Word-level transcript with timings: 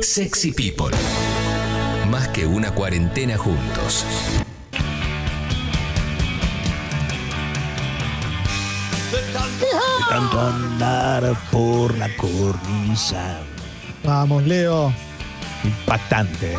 Sexy 0.00 0.52
People. 0.52 0.96
Más 2.10 2.28
que 2.28 2.46
una 2.46 2.70
cuarentena 2.70 3.36
juntos. 3.36 4.04
De 9.12 10.04
tanto 10.08 10.40
andar 10.40 11.34
por 11.50 11.96
la 11.98 12.08
cornisa. 12.16 13.40
Vamos, 14.04 14.44
Leo. 14.44 14.92
Impactante, 15.64 16.52
¿eh? 16.54 16.56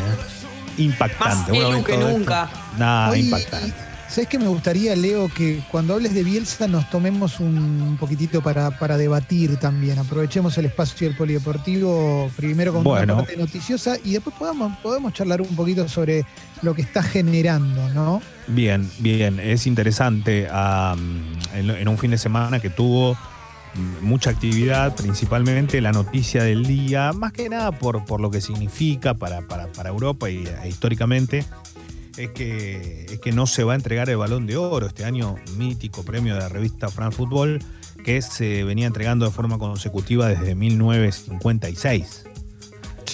Impactante. 0.78 1.52
Más 1.52 1.82
que 1.82 1.92
todo 1.94 1.98
esto- 1.98 2.18
nunca. 2.18 2.50
Nah, 2.78 3.10
Hoy- 3.10 3.20
impactante. 3.22 3.87
¿Sabes 4.10 4.30
qué 4.30 4.40
me 4.40 4.48
gustaría, 4.48 4.96
Leo, 4.96 5.30
que 5.30 5.62
cuando 5.70 5.94
hables 5.94 6.14
de 6.14 6.24
Bielsa 6.24 6.68
nos 6.68 6.90
tomemos 6.90 7.40
un 7.40 7.98
poquitito 8.00 8.42
para, 8.42 8.72
para 8.80 8.98
debatir 8.98 9.58
también? 9.58 10.00
Aprovechemos 10.00 10.58
el 10.58 10.66
espacio 10.66 11.08
del 11.08 11.18
polideportivo 11.18 12.32
primero 12.36 12.74
con 12.74 12.84
Bueno. 12.84 13.16
una 13.16 13.24
parte 13.24 13.38
noticiosa 13.38 13.98
y 14.04 14.14
después 14.14 14.36
podamos, 14.40 14.76
podemos 14.80 15.14
charlar 15.14 15.42
un 15.42 15.56
poquito 15.56 15.88
sobre 15.88 16.26
lo 16.62 16.74
que 16.74 16.82
está 16.82 17.04
generando, 17.04 17.90
¿no? 17.90 18.22
Bien, 18.48 18.90
bien. 19.00 19.40
Es 19.40 19.68
interesante 19.68 20.48
am, 20.52 21.24
en, 21.54 21.70
en 21.70 21.88
un 21.88 21.98
fin 21.98 22.10
de 22.12 22.18
semana 22.18 22.60
que 22.60 22.70
tuvo 22.70 23.16
mucha 24.02 24.32
actividad, 24.32 24.96
principalmente 24.96 25.82
la 25.82 25.92
noticia 25.92 26.44
del 26.44 26.66
día, 26.66 27.12
más 27.14 27.32
que 27.34 27.50
nada 27.50 27.72
por, 27.72 28.06
por 28.06 28.20
lo 28.22 28.32
que 28.32 28.42
significa 28.42 29.14
para, 29.14 29.42
para, 29.42 29.68
para 29.68 29.90
Europa 29.90 30.30
y 30.30 30.46
e 30.64 30.70
históricamente, 30.70 31.46
es 32.18 32.32
que, 32.32 33.06
es 33.10 33.20
que 33.20 33.32
no 33.32 33.48
se 33.48 33.64
va 33.64 33.74
a 33.74 33.76
entregar 33.76 34.10
el 34.10 34.18
balón 34.18 34.48
de 34.48 34.58
oro 34.58 34.88
este 34.88 35.06
año, 35.06 35.36
mítico 35.58 36.04
premio 36.04 36.34
de 36.34 36.42
la 36.42 36.50
revista 36.50 36.90
France 36.90 37.18
Football, 37.18 37.64
que 38.04 38.22
se 38.22 38.64
venía 38.64 38.88
entregando 38.88 39.26
de 39.26 39.32
forma 39.32 39.58
consecutiva 39.58 40.28
desde 40.28 40.56
1956. 40.56 42.26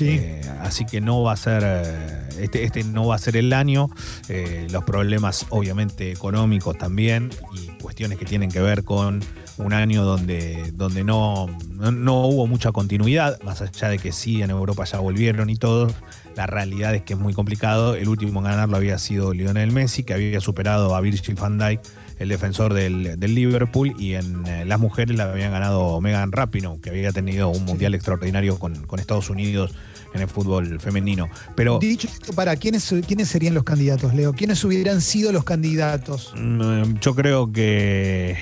Eh, 0.01 0.41
así 0.61 0.85
que 0.85 1.01
no 1.01 1.21
va 1.23 1.33
a 1.33 1.37
ser, 1.37 1.63
eh, 1.65 2.29
este, 2.39 2.63
este 2.63 2.83
no 2.83 3.07
va 3.07 3.15
a 3.15 3.19
ser 3.19 3.37
el 3.37 3.53
año. 3.53 3.89
Eh, 4.29 4.67
los 4.71 4.83
problemas 4.83 5.45
obviamente 5.49 6.11
económicos 6.11 6.77
también 6.77 7.29
y 7.53 7.67
cuestiones 7.81 8.17
que 8.17 8.25
tienen 8.25 8.49
que 8.49 8.61
ver 8.61 8.83
con 8.83 9.21
un 9.57 9.73
año 9.73 10.03
donde, 10.03 10.71
donde 10.73 11.03
no, 11.03 11.47
no, 11.69 11.91
no 11.91 12.25
hubo 12.25 12.47
mucha 12.47 12.71
continuidad, 12.71 13.39
más 13.43 13.61
allá 13.61 13.89
de 13.89 13.99
que 13.99 14.11
sí 14.11 14.41
en 14.41 14.49
Europa 14.49 14.83
ya 14.85 14.99
volvieron 14.99 15.49
y 15.49 15.55
todo. 15.55 15.93
La 16.35 16.47
realidad 16.47 16.95
es 16.95 17.03
que 17.03 17.13
es 17.13 17.19
muy 17.19 17.33
complicado. 17.33 17.95
El 17.95 18.09
último 18.09 18.39
en 18.39 18.45
ganarlo 18.45 18.77
había 18.77 18.97
sido 18.97 19.33
Lionel 19.33 19.71
Messi, 19.71 20.03
que 20.03 20.13
había 20.13 20.39
superado 20.41 20.95
a 20.95 21.01
Virgil 21.01 21.35
van 21.35 21.59
Dijk, 21.59 21.81
el 22.23 22.29
defensor 22.29 22.73
del, 22.73 23.19
del 23.19 23.35
Liverpool, 23.35 23.93
y 23.99 24.13
en 24.15 24.45
eh, 24.47 24.65
las 24.65 24.79
mujeres 24.79 25.15
la 25.17 25.31
habían 25.31 25.51
ganado 25.51 25.99
Megan 26.01 26.31
Rapinoe, 26.31 26.79
que 26.81 26.89
había 26.89 27.11
tenido 27.11 27.49
un 27.49 27.63
mundial 27.65 27.93
extraordinario 27.93 28.57
con, 28.59 28.75
con 28.87 28.99
Estados 28.99 29.29
Unidos 29.29 29.73
en 30.13 30.21
el 30.21 30.27
fútbol 30.27 30.79
femenino. 30.79 31.27
Pero 31.55 31.79
Dicho 31.79 32.07
esto, 32.07 32.33
para, 32.33 32.55
¿quiénes, 32.55 32.93
¿quiénes 33.07 33.29
serían 33.29 33.53
los 33.55 33.63
candidatos, 33.63 34.13
Leo? 34.13 34.33
¿Quiénes 34.33 34.63
hubieran 34.63 35.01
sido 35.01 35.31
los 35.31 35.43
candidatos? 35.43 36.33
mm, 36.37 36.95
yo 37.01 37.15
creo 37.15 37.51
que, 37.51 38.37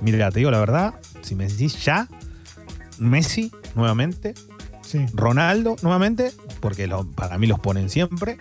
mira, 0.00 0.30
te 0.30 0.40
digo 0.40 0.50
la 0.50 0.58
verdad, 0.60 0.94
si 1.22 1.34
me 1.34 1.46
decís 1.48 1.84
ya, 1.84 2.08
Messi 2.98 3.50
nuevamente, 3.74 4.34
Sí. 4.82 5.06
Ronaldo 5.14 5.76
nuevamente, 5.82 6.32
porque 6.60 6.86
lo- 6.86 7.06
para 7.10 7.38
mí 7.38 7.46
los 7.46 7.58
ponen 7.60 7.88
siempre. 7.88 8.36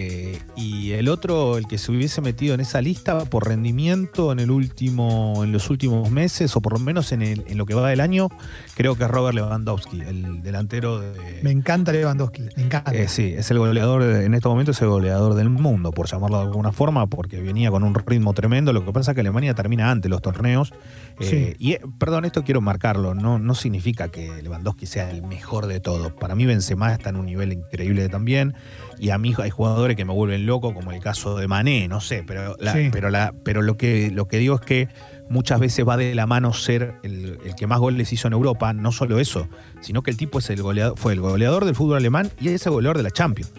Eh, 0.00 0.38
y 0.56 0.92
el 0.92 1.08
otro, 1.08 1.58
el 1.58 1.66
que 1.66 1.76
se 1.78 1.92
hubiese 1.92 2.20
metido 2.20 2.54
en 2.54 2.60
esa 2.60 2.80
lista 2.80 3.24
por 3.26 3.46
rendimiento 3.46 4.32
en 4.32 4.38
el 4.40 4.50
último, 4.50 5.44
en 5.44 5.52
los 5.52 5.68
últimos 5.70 6.10
meses, 6.10 6.56
o 6.56 6.60
por 6.60 6.72
lo 6.74 6.78
menos 6.78 7.12
en, 7.12 7.22
el- 7.22 7.44
en 7.46 7.58
lo 7.58 7.66
que 7.66 7.74
va 7.74 7.88
del 7.90 8.00
año, 8.00 8.28
creo 8.76 8.94
que 8.96 9.04
es 9.04 9.10
Robert 9.10 9.34
Lewandowski, 9.34 10.00
el 10.00 10.42
delantero 10.42 11.00
de. 11.00 11.40
Me 11.42 11.50
encanta 11.50 11.92
Lewandowski, 11.92 12.42
me 12.56 12.62
encanta. 12.64 12.92
Eh, 12.94 13.08
sí, 13.08 13.34
es 13.36 13.50
el 13.50 13.58
goleador, 13.58 14.02
en 14.02 14.34
estos 14.34 14.50
momentos 14.50 14.76
es 14.76 14.82
el 14.82 14.88
goleador 14.88 15.34
del 15.34 15.50
mundo, 15.50 15.90
por 15.92 16.06
llamarlo 16.08 16.38
de 16.38 16.44
alguna 16.44 16.72
forma, 16.72 17.06
porque 17.06 17.40
venía 17.40 17.70
con 17.70 17.82
un 17.84 17.94
ritmo 17.94 18.32
tremendo. 18.32 18.72
Lo 18.72 18.84
que 18.84 18.92
pasa 18.92 19.10
es 19.10 19.14
que 19.14 19.20
Alemania 19.20 19.54
termina 19.54 19.90
antes 19.90 20.10
los 20.10 20.22
torneos. 20.22 20.72
Eh, 21.20 21.54
Y, 21.58 21.76
perdón, 21.98 22.24
esto 22.24 22.44
quiero 22.44 22.60
marcarlo, 22.62 23.14
no, 23.14 23.38
no 23.38 23.54
significa 23.54 24.08
que 24.08 24.42
Lewandowski 24.42 24.86
sea 24.86 25.10
el 25.10 25.22
mejor 25.22 25.66
de 25.66 25.78
todos. 25.80 26.12
Para 26.12 26.34
mí 26.34 26.46
Benzema 26.46 26.92
está 26.92 27.10
en 27.10 27.16
un 27.16 27.26
nivel 27.26 27.52
increíble 27.52 28.08
también. 28.08 28.54
Y 28.98 29.10
a 29.10 29.18
mí 29.18 29.34
hay 29.38 29.50
jugadores 29.50 29.89
que 29.96 30.04
me 30.04 30.12
vuelven 30.12 30.46
loco, 30.46 30.74
como 30.74 30.92
el 30.92 31.00
caso 31.00 31.36
de 31.36 31.46
Mané, 31.48 31.88
no 31.88 32.00
sé, 32.00 32.24
pero, 32.26 32.56
la- 32.58 32.72
Sí. 32.72 32.88
pero, 32.92 33.10
la, 33.10 33.34
pero 33.44 33.62
lo, 33.62 33.76
que, 33.76 34.10
lo 34.10 34.26
que 34.28 34.38
digo 34.38 34.54
es 34.56 34.60
que 34.60 34.88
muchas 35.28 35.60
veces 35.60 35.86
va 35.88 35.96
de 35.96 36.14
la 36.14 36.26
mano 36.26 36.52
ser 36.52 36.94
el, 37.02 37.38
el 37.44 37.54
que 37.54 37.66
más 37.66 37.78
goles 37.78 38.12
hizo 38.12 38.26
en 38.28 38.32
Europa, 38.34 38.72
no 38.72 38.92
solo 38.92 39.18
eso, 39.20 39.48
sino 39.80 40.02
que 40.02 40.10
el 40.10 40.16
tipo 40.16 40.38
es 40.40 40.50
el 40.50 40.62
goleador, 40.62 40.98
fue 40.98 41.12
el 41.12 41.20
goleador 41.20 41.64
del 41.64 41.74
fútbol 41.74 41.96
alemán 41.96 42.30
y 42.40 42.48
es 42.48 42.64
el 42.66 42.72
goleador 42.72 42.96
de 42.96 43.02
la 43.04 43.10
Champions. 43.10 43.52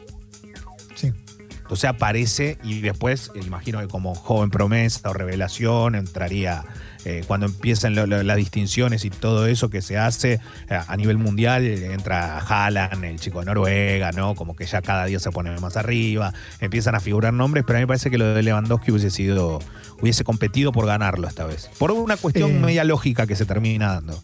Sí. 0.95 1.11
Entonces 1.61 1.89
aparece 1.89 2.57
y 2.63 2.81
después, 2.81 3.31
imagino 3.35 3.79
que 3.79 3.87
como 3.87 4.13
joven 4.13 4.49
promesa 4.49 5.09
o 5.09 5.13
revelación, 5.13 5.95
entraría 5.95 6.65
eh, 7.05 7.23
cuando 7.27 7.45
empiezan 7.47 7.95
lo- 7.95 8.05
lo- 8.05 8.23
las 8.23 8.37
distinciones 8.37 9.05
y 9.05 9.09
todo 9.09 9.47
eso 9.47 9.69
que 9.69 9.81
se 9.81 9.97
hace 9.97 10.33
eh, 10.69 10.79
a 10.87 10.97
nivel 10.97 11.17
mundial, 11.17 11.65
entra 11.65 12.37
Haaland, 12.39 13.03
el 13.05 13.19
chico 13.19 13.39
de 13.39 13.45
Noruega, 13.45 14.11
¿no? 14.11 14.35
Como 14.35 14.55
que 14.55 14.65
ya 14.65 14.81
cada 14.81 15.05
día 15.05 15.19
se 15.19 15.31
pone 15.31 15.57
más 15.59 15.77
arriba, 15.77 16.33
empiezan 16.59 16.95
a 16.95 16.99
figurar 16.99 17.33
nombres, 17.33 17.63
pero 17.65 17.77
a 17.77 17.79
mí 17.79 17.83
me 17.83 17.87
parece 17.87 18.09
que 18.11 18.17
lo 18.17 18.33
de 18.33 18.43
Lewandowski 18.43 18.91
hubiese 18.91 19.09
sido, 19.11 19.59
hubiese 20.01 20.23
competido 20.23 20.71
por 20.71 20.85
ganarlo 20.85 21.27
esta 21.27 21.45
vez. 21.45 21.69
Por 21.79 21.91
una 21.91 22.17
cuestión 22.17 22.51
Eh. 22.51 22.59
media 22.59 22.83
lógica 22.83 23.25
que 23.27 23.35
se 23.35 23.45
termina 23.45 23.93
dando. 23.93 24.21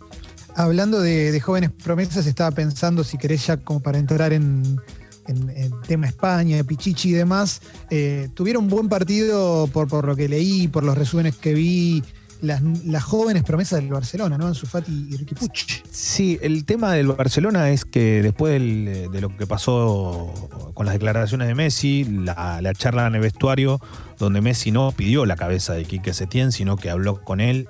Hablando 0.55 1.01
de, 1.01 1.31
de 1.31 1.39
jóvenes 1.39 1.69
promesas, 1.71 2.25
estaba 2.25 2.51
pensando 2.51 3.03
si 3.03 3.17
querés 3.17 3.45
ya 3.45 3.57
como 3.57 3.79
para 3.79 3.99
entrar 3.99 4.33
en, 4.33 4.79
en, 5.27 5.49
en 5.51 5.71
tema 5.87 6.07
España, 6.07 6.63
Pichichi 6.63 7.09
y 7.09 7.13
demás. 7.13 7.61
eh, 7.91 8.29
tuvieron 8.33 8.63
un 8.63 8.69
buen 8.69 8.89
partido 8.89 9.67
por, 9.71 9.87
por 9.87 10.05
lo 10.07 10.16
que 10.16 10.27
leí, 10.27 10.67
por 10.67 10.83
los 10.83 10.97
resúmenes 10.97 11.35
que 11.35 11.53
vi, 11.53 12.03
las, 12.41 12.61
las 12.85 13.03
jóvenes 13.03 13.43
promesas 13.43 13.79
del 13.79 13.89
Barcelona, 13.89 14.37
¿no? 14.37 14.47
Ansu 14.47 14.65
Fati 14.65 15.07
y 15.09 15.17
Ricky 15.17 15.35
Puch. 15.35 15.83
Sí, 15.89 16.37
el 16.41 16.65
tema 16.65 16.93
del 16.93 17.07
Barcelona 17.07 17.69
es 17.69 17.85
que 17.85 18.21
después 18.21 18.61
de 18.61 19.21
lo 19.21 19.35
que 19.35 19.47
pasó 19.47 20.71
con 20.73 20.85
las 20.85 20.93
declaraciones 20.93 21.47
de 21.47 21.55
Messi, 21.55 22.03
la, 22.03 22.61
la 22.61 22.73
charla 22.73 23.07
en 23.07 23.15
el 23.15 23.21
vestuario, 23.21 23.79
donde 24.17 24.41
Messi 24.41 24.71
no 24.71 24.91
pidió 24.91 25.25
la 25.25 25.35
cabeza 25.35 25.73
de 25.73 25.85
Quique 25.85 26.13
Setién, 26.13 26.51
sino 26.51 26.77
que 26.77 26.89
habló 26.89 27.23
con 27.23 27.39
él 27.39 27.67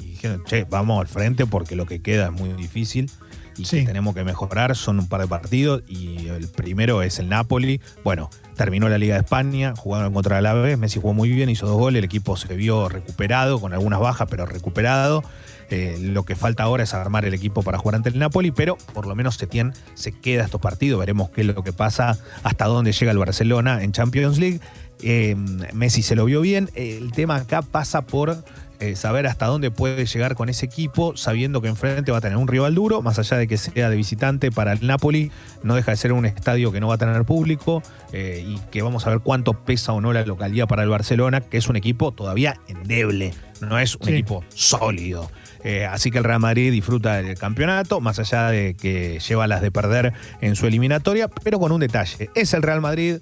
y, 0.00 0.04
y 0.04 0.08
dijeron, 0.10 0.42
che, 0.44 0.64
vamos 0.64 1.00
al 1.00 1.08
frente 1.08 1.46
porque 1.46 1.76
lo 1.76 1.86
que 1.86 2.00
queda 2.00 2.26
es 2.26 2.32
muy 2.32 2.52
difícil 2.52 3.10
y 3.56 3.64
Sí. 3.64 3.80
que 3.80 3.86
tenemos 3.86 4.14
que 4.14 4.24
mejorar. 4.24 4.76
Son 4.76 4.98
un 4.98 5.08
par 5.08 5.20
de 5.20 5.26
partidos 5.28 5.82
y 5.88 6.28
el 6.28 6.48
primero 6.48 7.02
es 7.02 7.18
el 7.18 7.28
Napoli. 7.28 7.80
Bueno, 8.02 8.30
terminó 8.56 8.88
la 8.88 8.98
Liga 8.98 9.14
de 9.14 9.20
España, 9.20 9.74
jugaron 9.76 10.12
contra 10.12 10.38
el 10.38 10.46
Alavés, 10.46 10.78
Messi 10.78 11.00
jugó 11.00 11.14
muy 11.14 11.30
bien, 11.30 11.48
hizo 11.50 11.66
dos 11.66 11.76
goles, 11.76 11.98
el 11.98 12.04
equipo 12.04 12.36
se 12.36 12.54
vio 12.54 12.88
recuperado, 12.88 13.60
con 13.60 13.72
algunas 13.72 14.00
bajas, 14.00 14.28
pero 14.30 14.46
recuperado. 14.46 15.22
Eh, 15.70 15.96
lo 15.98 16.24
que 16.24 16.36
falta 16.36 16.62
ahora 16.62 16.84
es 16.84 16.92
armar 16.92 17.24
el 17.24 17.32
equipo 17.32 17.62
para 17.62 17.78
jugar 17.78 17.94
ante 17.96 18.10
el 18.10 18.18
Napoli, 18.18 18.50
pero 18.50 18.76
por 18.92 19.06
lo 19.06 19.14
menos 19.14 19.36
Setién 19.36 19.72
se 19.94 20.12
queda 20.12 20.44
estos 20.44 20.60
partidos. 20.60 21.00
Veremos 21.00 21.30
qué 21.30 21.40
es 21.40 21.46
lo 21.46 21.64
que 21.64 21.72
pasa, 21.72 22.18
hasta 22.42 22.66
dónde 22.66 22.92
llega 22.92 23.10
el 23.12 23.18
Barcelona 23.18 23.82
en 23.82 23.92
Champions 23.92 24.38
League. 24.38 24.60
Eh, 25.02 25.34
Messi 25.72 26.02
se 26.02 26.16
lo 26.16 26.26
vio 26.26 26.42
bien. 26.42 26.70
El 26.74 27.12
tema 27.12 27.36
acá 27.36 27.62
pasa 27.62 28.02
por 28.02 28.44
eh, 28.80 28.96
saber 28.96 29.26
hasta 29.26 29.46
dónde 29.46 29.70
puede 29.70 30.06
llegar 30.06 30.34
con 30.34 30.48
ese 30.48 30.66
equipo, 30.66 31.16
sabiendo 31.16 31.60
que 31.62 31.68
enfrente 31.68 32.12
va 32.12 32.18
a 32.18 32.20
tener 32.20 32.36
un 32.36 32.48
rival 32.48 32.74
duro, 32.74 33.02
más 33.02 33.18
allá 33.18 33.36
de 33.36 33.46
que 33.46 33.56
sea 33.56 33.90
de 33.90 33.96
visitante 33.96 34.50
para 34.50 34.72
el 34.72 34.86
Napoli, 34.86 35.30
no 35.62 35.74
deja 35.74 35.90
de 35.92 35.96
ser 35.96 36.12
un 36.12 36.26
estadio 36.26 36.72
que 36.72 36.80
no 36.80 36.88
va 36.88 36.94
a 36.94 36.98
tener 36.98 37.24
público 37.24 37.82
eh, 38.12 38.44
y 38.46 38.58
que 38.70 38.82
vamos 38.82 39.06
a 39.06 39.10
ver 39.10 39.20
cuánto 39.20 39.64
pesa 39.64 39.92
o 39.92 40.00
no 40.00 40.12
la 40.12 40.24
localidad 40.24 40.66
para 40.66 40.82
el 40.82 40.88
Barcelona, 40.88 41.40
que 41.40 41.56
es 41.58 41.68
un 41.68 41.76
equipo 41.76 42.12
todavía 42.12 42.60
endeble, 42.68 43.32
no 43.60 43.78
es 43.78 43.96
un 43.96 44.06
Sí. 44.06 44.12
equipo 44.12 44.44
sólido. 44.54 45.30
Eh, 45.66 45.86
así 45.86 46.10
que 46.10 46.18
el 46.18 46.24
Real 46.24 46.40
Madrid 46.40 46.70
disfruta 46.70 47.22
del 47.22 47.38
campeonato, 47.38 48.00
más 48.02 48.18
allá 48.18 48.48
de 48.48 48.74
que 48.74 49.18
lleva 49.26 49.46
las 49.46 49.62
de 49.62 49.70
perder 49.70 50.12
en 50.42 50.56
su 50.56 50.66
eliminatoria, 50.66 51.28
pero 51.28 51.58
con 51.58 51.72
un 51.72 51.80
detalle. 51.80 52.28
Es 52.34 52.52
el 52.52 52.60
Real 52.62 52.82
Madrid, 52.82 53.16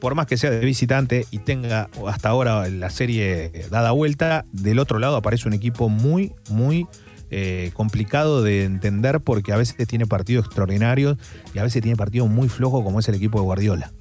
por 0.00 0.14
más 0.14 0.26
que 0.26 0.36
sea 0.36 0.50
de 0.50 0.60
visitante 0.64 1.26
y 1.30 1.38
tenga 1.38 1.88
hasta 2.06 2.28
ahora 2.28 2.68
la 2.68 2.90
serie 2.90 3.50
dada 3.70 3.90
vuelta, 3.92 4.44
del 4.52 4.78
otro 4.78 4.98
lado 4.98 5.16
aparece 5.16 5.48
un 5.48 5.54
equipo 5.54 5.88
muy, 5.88 6.32
muy 6.50 6.86
eh, 7.30 7.70
complicado 7.74 8.42
de 8.42 8.64
entender 8.64 9.20
porque 9.20 9.52
a 9.52 9.56
veces 9.56 9.86
tiene 9.86 10.06
partidos 10.06 10.46
extraordinarios 10.46 11.18
y 11.54 11.58
a 11.58 11.62
veces 11.62 11.82
tiene 11.82 11.96
partidos 11.96 12.28
muy 12.30 12.48
flojos 12.48 12.82
como 12.84 13.00
es 13.00 13.08
el 13.08 13.16
equipo 13.16 13.38
de 13.38 13.44
Guardiola. 13.44 13.92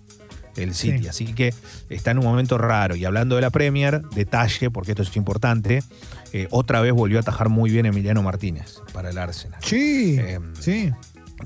El 0.56 0.74
City, 0.74 1.04
Sí. 1.04 1.08
así 1.08 1.34
que 1.34 1.54
está 1.90 2.10
en 2.12 2.18
un 2.18 2.26
momento 2.26 2.58
raro. 2.58 2.96
Y 2.96 3.06
hablando 3.06 3.36
de 3.36 3.42
la 3.44 3.52
Premier, 3.52 4.02
detalle, 4.16 4.72
porque 4.72 4.94
esto 4.94 5.04
es 5.04 5.16
importante, 5.16 5.84
eh, 6.34 6.48
otra 6.50 6.82
vez 6.82 6.94
volvió 6.94 7.20
a 7.20 7.22
atajar 7.22 7.50
muy 7.50 7.70
bien 7.70 7.86
Emiliano 7.86 8.24
Martínez 8.24 8.80
para 8.92 9.12
el 9.12 9.20
Arsenal. 9.20 9.60
Sí, 9.64 10.18
Eh, 10.20 10.40
sí. 10.60 10.92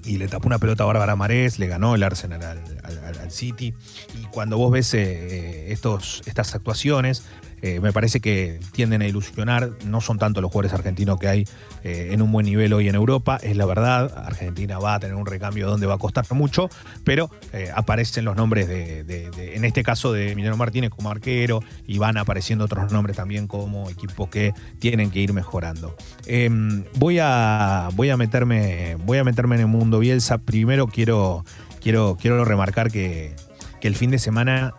Y 0.04 0.18
le 0.18 0.28
tapó 0.28 0.48
una 0.48 0.60
pelota 0.60 0.84
a 0.84 0.88
Bárbara 0.88 1.16
Marés, 1.16 1.60
le 1.60 1.68
ganó 1.68 1.96
el 1.96 2.04
Arsenal 2.04 2.42
al, 2.44 3.32
City. 3.32 3.74
Y 4.22 4.26
cuando 4.26 4.58
vos 4.58 4.72
ves 4.72 4.94
eh, 4.94 5.72
estos, 5.72 6.22
estas 6.26 6.54
actuaciones, 6.56 7.24
eh, 7.62 7.80
me 7.80 7.94
parece 7.94 8.20
que 8.20 8.60
tienden 8.72 9.02
a 9.02 9.08
ilusionar. 9.08 9.72
No 9.86 10.02
son 10.02 10.18
tanto 10.18 10.42
los 10.42 10.52
jugadores 10.52 10.74
argentinos 10.74 11.20
que 11.20 11.28
hay 11.28 11.48
eh, 11.84 12.10
en 12.12 12.22
un 12.22 12.32
buen 12.32 12.46
nivel 12.46 12.74
hoy 12.74 12.90
en 12.90 12.96
Europa, 12.96 13.40
es 13.42 13.56
la 13.56 13.66
verdad. 13.66 14.12
Argentina 14.26 14.80
va 14.80 14.96
a 14.96 15.00
tener 15.00 15.16
un 15.16 15.26
recambio 15.26 15.68
donde 15.68 15.86
va 15.88 15.96
a 15.96 15.98
costar 15.98 16.26
mucho, 16.32 16.70
pero 17.04 17.30
eh, 17.54 17.70
aparecen 17.76 18.26
los 18.26 18.36
nombres 18.36 18.68
de, 18.68 19.30
en 19.56 19.66
este 19.66 19.84
caso 19.84 20.14
de 20.14 20.32
Emiliano 20.32 20.56
Martínez 20.56 20.92
como 20.92 21.10
arquero 21.10 21.62
y 21.88 21.98
van 21.98 22.18
apareciendo 22.18 22.66
otros 22.66 22.92
nombres 22.92 23.18
también 23.18 23.48
como 23.48 23.90
equipos 23.90 24.30
que 24.30 24.54
tienen 24.80 25.12
que 25.12 25.20
ir 25.20 25.34
mejorando. 25.34 25.96
Em, 26.26 26.84
voy, 26.96 27.20
a, 27.20 27.90
voy, 27.94 28.10
a 28.10 28.18
meterme, 28.18 28.96
voy 29.06 29.18
a 29.18 29.22
en 29.22 29.52
el 29.54 29.68
mundo 29.68 30.00
Bielsa. 30.00 30.38
Primero 30.38 30.88
quiero, 30.88 31.44
quiero, 31.82 32.18
quiero 32.20 32.46
remarcar 32.46 32.92
que, 32.92 33.36
que 33.80 33.88
el 33.88 33.96
fin 33.96 34.12
de 34.12 34.20
semana 34.20 34.74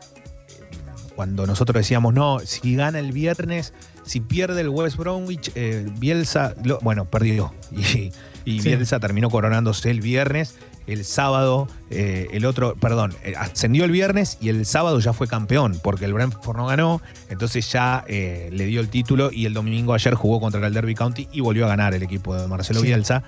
cuando 1.14 1.46
nosotros 1.46 1.80
decíamos, 1.80 2.14
no, 2.14 2.40
si 2.40 2.76
gana 2.76 2.98
el 2.98 3.12
viernes, 3.12 3.74
si 4.04 4.20
pierde 4.20 4.60
el 4.60 4.68
West 4.68 4.96
Bromwich, 4.96 5.52
eh, 5.54 5.86
Bielsa, 5.98 6.54
bueno, 6.82 7.04
perdió. 7.04 7.52
Y, 8.44 8.60
Bielsa 8.60 8.98
terminó 8.98 9.30
coronándose 9.30 9.88
el 9.88 10.00
viernes. 10.00 10.56
El 10.88 11.04
sábado, 11.04 11.68
eh, 11.90 12.26
el 12.32 12.44
otro, 12.44 12.74
perdón, 12.74 13.14
eh, 13.22 13.34
ascendió 13.38 13.84
el 13.84 13.92
viernes 13.92 14.36
y 14.40 14.48
el 14.48 14.66
sábado 14.66 14.98
ya 14.98 15.12
fue 15.12 15.28
campeón, 15.28 15.78
porque 15.80 16.06
el 16.06 16.12
Brentford 16.12 16.56
no 16.56 16.66
ganó, 16.66 17.00
entonces 17.28 17.70
ya 17.70 18.04
le 18.08 18.66
dio 18.66 18.80
el 18.80 18.88
título 18.88 19.30
y 19.30 19.46
el 19.46 19.54
domingo 19.54 19.94
ayer 19.94 20.14
jugó 20.14 20.40
contra 20.40 20.66
el 20.66 20.74
Derby 20.74 20.96
County 20.96 21.28
y 21.30 21.40
volvió 21.40 21.66
a 21.66 21.68
ganar 21.68 21.94
el 21.94 22.02
equipo 22.02 22.34
de 22.34 22.48
Marcelo 22.48 22.80
Bielsa. 22.80 23.22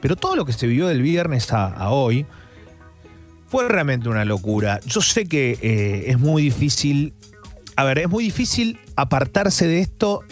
Pero 0.00 0.16
todo 0.16 0.34
lo 0.34 0.44
que 0.44 0.52
se 0.52 0.66
vivió 0.66 0.88
del 0.88 1.00
viernes 1.00 1.52
a 1.52 1.88
hoy, 1.90 2.26
fue 3.48 3.68
realmente 3.68 4.08
una 4.08 4.24
locura. 4.24 4.80
Yo 4.86 5.00
sé 5.00 5.26
que 5.26 5.58
eh, 5.62 6.04
es 6.10 6.18
muy 6.18 6.42
difícil. 6.42 7.14
A 7.76 7.84
ver, 7.84 7.98
es 7.98 8.08
muy 8.08 8.24
difícil 8.24 8.78
apartarse 8.96 9.66
de 9.66 9.80
esto 9.80 10.22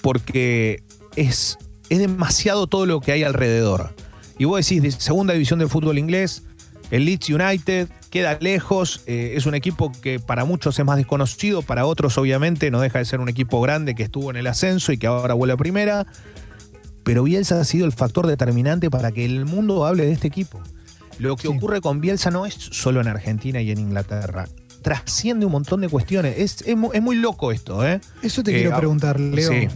porque 0.00 0.82
es, 1.16 1.58
es 1.88 1.98
demasiado 1.98 2.66
todo 2.66 2.86
lo 2.86 3.00
que 3.00 3.12
hay 3.12 3.22
alrededor. 3.22 3.94
Y 4.38 4.44
vos 4.44 4.64
decís, 4.64 4.82
de 4.82 4.90
segunda 4.92 5.32
división 5.32 5.58
del 5.58 5.68
fútbol 5.68 5.98
inglés, 5.98 6.44
el 6.90 7.04
Leeds 7.04 7.28
United 7.30 7.88
queda 8.10 8.38
lejos, 8.40 9.02
eh, 9.06 9.34
es 9.36 9.46
un 9.46 9.54
equipo 9.54 9.92
que 9.92 10.18
para 10.20 10.44
muchos 10.44 10.78
es 10.78 10.84
más 10.84 10.96
desconocido, 10.96 11.62
para 11.62 11.84
otros 11.84 12.16
obviamente 12.16 12.70
no 12.70 12.80
deja 12.80 12.98
de 12.98 13.04
ser 13.04 13.20
un 13.20 13.28
equipo 13.28 13.60
grande 13.60 13.94
que 13.94 14.04
estuvo 14.04 14.30
en 14.30 14.36
el 14.36 14.46
ascenso 14.46 14.92
y 14.92 14.98
que 14.98 15.06
ahora 15.06 15.34
vuelve 15.34 15.54
a 15.54 15.56
primera. 15.56 16.06
Pero 17.02 17.24
Bielsa 17.24 17.60
ha 17.60 17.64
sido 17.64 17.86
el 17.86 17.92
factor 17.92 18.26
determinante 18.26 18.90
para 18.90 19.12
que 19.12 19.24
el 19.24 19.44
mundo 19.44 19.86
hable 19.86 20.06
de 20.06 20.12
este 20.12 20.28
equipo. 20.28 20.62
Lo 21.18 21.36
que 21.36 21.48
ocurre 21.48 21.80
con 21.80 22.00
Bielsa 22.00 22.30
no 22.30 22.46
es 22.46 22.54
solo 22.54 23.00
en 23.00 23.08
Argentina 23.08 23.60
y 23.60 23.70
en 23.70 23.78
Inglaterra. 23.78 24.48
Trasciende 24.82 25.46
un 25.46 25.52
montón 25.52 25.80
de 25.80 25.88
cuestiones. 25.88 26.36
Es, 26.38 26.62
es, 26.66 26.76
muy 26.76 27.16
loco 27.16 27.52
esto, 27.52 27.86
¿eh? 27.86 28.00
Eso 28.22 28.42
te 28.42 28.52
quiero 28.52 28.76
preguntar, 28.76 29.18
Leo. 29.18 29.68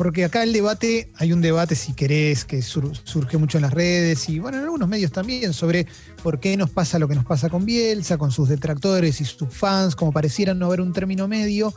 Porque 0.00 0.24
acá 0.24 0.42
el 0.42 0.54
debate, 0.54 1.10
hay 1.16 1.34
un 1.34 1.42
debate, 1.42 1.74
si 1.74 1.92
querés, 1.92 2.46
que 2.46 2.62
surge 2.62 3.36
mucho 3.36 3.58
en 3.58 3.62
las 3.62 3.74
redes 3.74 4.30
y 4.30 4.38
bueno, 4.38 4.56
en 4.56 4.64
algunos 4.64 4.88
medios 4.88 5.12
también, 5.12 5.52
sobre 5.52 5.86
por 6.22 6.40
qué 6.40 6.56
nos 6.56 6.70
pasa 6.70 6.98
lo 6.98 7.06
que 7.06 7.14
nos 7.14 7.26
pasa 7.26 7.50
con 7.50 7.66
Bielsa, 7.66 8.16
con 8.16 8.30
sus 8.30 8.48
detractores 8.48 9.20
y 9.20 9.26
sus 9.26 9.52
fans, 9.52 9.94
como 9.94 10.10
parecieran 10.10 10.58
no 10.58 10.66
haber 10.66 10.80
un 10.80 10.94
término 10.94 11.28
medio. 11.28 11.74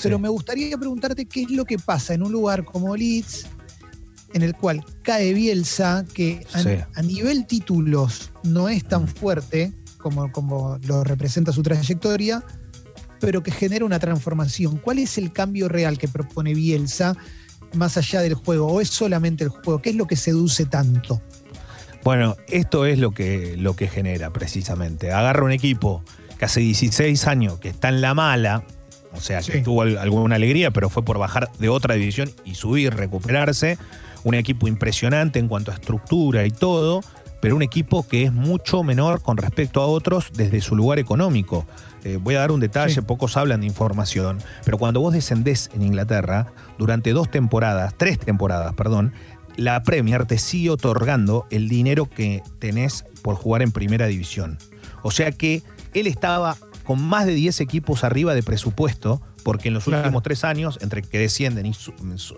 Pero 0.00 0.20
me 0.20 0.28
gustaría 0.28 0.78
preguntarte 0.78 1.26
qué 1.26 1.42
es 1.42 1.50
lo 1.50 1.64
que 1.64 1.78
pasa 1.78 2.14
en 2.14 2.22
un 2.22 2.30
lugar 2.30 2.64
como 2.64 2.96
Leeds, 2.96 3.46
en 4.34 4.42
el 4.42 4.54
cual 4.54 4.84
cae 5.02 5.32
Bielsa, 5.32 6.04
que 6.12 6.44
a, 6.94 7.02
nivel 7.02 7.46
títulos 7.46 8.32
no 8.42 8.68
es 8.68 8.84
tan 8.84 9.06
fuerte 9.08 9.72
como, 9.96 10.30
como 10.32 10.76
lo 10.86 11.04
representa 11.04 11.52
su 11.52 11.62
trayectoria, 11.62 12.44
pero 13.20 13.42
que 13.42 13.52
genera 13.52 13.84
una 13.84 14.00
transformación. 14.00 14.76
¿Cuál 14.78 14.98
es 14.98 15.16
el 15.18 15.32
cambio 15.32 15.68
real 15.68 15.98
que 15.98 16.08
propone 16.08 16.52
Bielsa 16.52 17.16
más 17.74 17.96
allá 17.96 18.20
del 18.20 18.34
juego? 18.34 18.66
¿O 18.66 18.80
es 18.80 18.88
solamente 18.88 19.44
el 19.44 19.50
juego? 19.50 19.80
¿Qué 19.80 19.90
es 19.90 19.96
lo 19.96 20.06
que 20.06 20.16
seduce 20.16 20.66
tanto? 20.66 21.22
Bueno, 22.02 22.36
esto 22.48 22.86
es 22.86 22.98
lo 22.98 23.12
que, 23.12 23.56
lo 23.56 23.76
que 23.76 23.86
genera 23.86 24.32
precisamente. 24.32 25.12
Agarra 25.12 25.44
un 25.44 25.52
equipo 25.52 26.02
que 26.38 26.44
hace 26.44 26.60
16 26.60 27.26
años 27.28 27.60
que 27.60 27.68
está 27.68 27.88
en 27.88 28.00
la 28.00 28.14
mala, 28.14 28.64
o 29.12 29.20
sea, 29.20 29.40
que 29.42 29.60
tuvo 29.60 29.82
alguna 29.82 30.34
alegría, 30.34 30.72
pero 30.72 30.90
fue 30.90 31.04
por 31.04 31.18
bajar 31.18 31.50
de 31.60 31.68
otra 31.68 31.94
división 31.94 32.32
y 32.44 32.56
subir, 32.56 32.94
recuperarse 32.94 33.78
un 34.24 34.34
equipo 34.34 34.66
impresionante 34.66 35.38
en 35.38 35.48
cuanto 35.48 35.70
a 35.70 35.74
estructura 35.74 36.44
y 36.46 36.50
todo, 36.50 37.02
pero 37.40 37.56
un 37.56 37.62
equipo 37.62 38.06
que 38.08 38.24
es 38.24 38.32
mucho 38.32 38.82
menor 38.82 39.22
con 39.22 39.36
respecto 39.36 39.80
a 39.82 39.86
otros 39.86 40.30
desde 40.32 40.60
su 40.60 40.74
lugar 40.74 40.98
económico. 40.98 41.66
Eh, 42.02 42.18
voy 42.20 42.34
a 42.34 42.40
dar 42.40 42.50
un 42.50 42.60
detalle, 42.60 43.02
pocos 43.02 43.36
hablan 43.36 43.60
de 43.60 43.66
información, 43.66 44.38
pero 44.64 44.78
cuando 44.78 45.00
vos 45.00 45.12
descendés 45.12 45.70
en 45.74 45.82
Inglaterra, 45.82 46.46
durante 46.78 47.12
dos 47.12 47.30
temporadas, 47.30 47.94
tres 47.96 48.18
temporadas, 48.18 48.72
perdón, 48.74 49.12
la 49.56 49.82
Premier 49.82 50.26
te 50.26 50.38
sigue 50.38 50.70
otorgando 50.70 51.46
el 51.50 51.68
dinero 51.68 52.08
que 52.08 52.42
tenés 52.58 53.04
por 53.22 53.36
jugar 53.36 53.62
en 53.62 53.72
primera 53.72 54.06
división. 54.06 54.58
O 55.02 55.10
sea 55.10 55.30
que 55.30 55.62
él 55.92 56.06
estaba 56.06 56.56
con 56.84 57.02
más 57.02 57.26
de 57.26 57.34
10 57.34 57.60
equipos 57.60 58.04
arriba 58.04 58.34
de 58.34 58.42
presupuesto, 58.42 59.22
porque 59.42 59.68
en 59.68 59.74
los 59.74 59.86
últimos 59.86 60.22
tres 60.22 60.44
años, 60.44 60.78
entre 60.80 61.02
que 61.02 61.18
descienden 61.18 61.66
y 61.66 61.74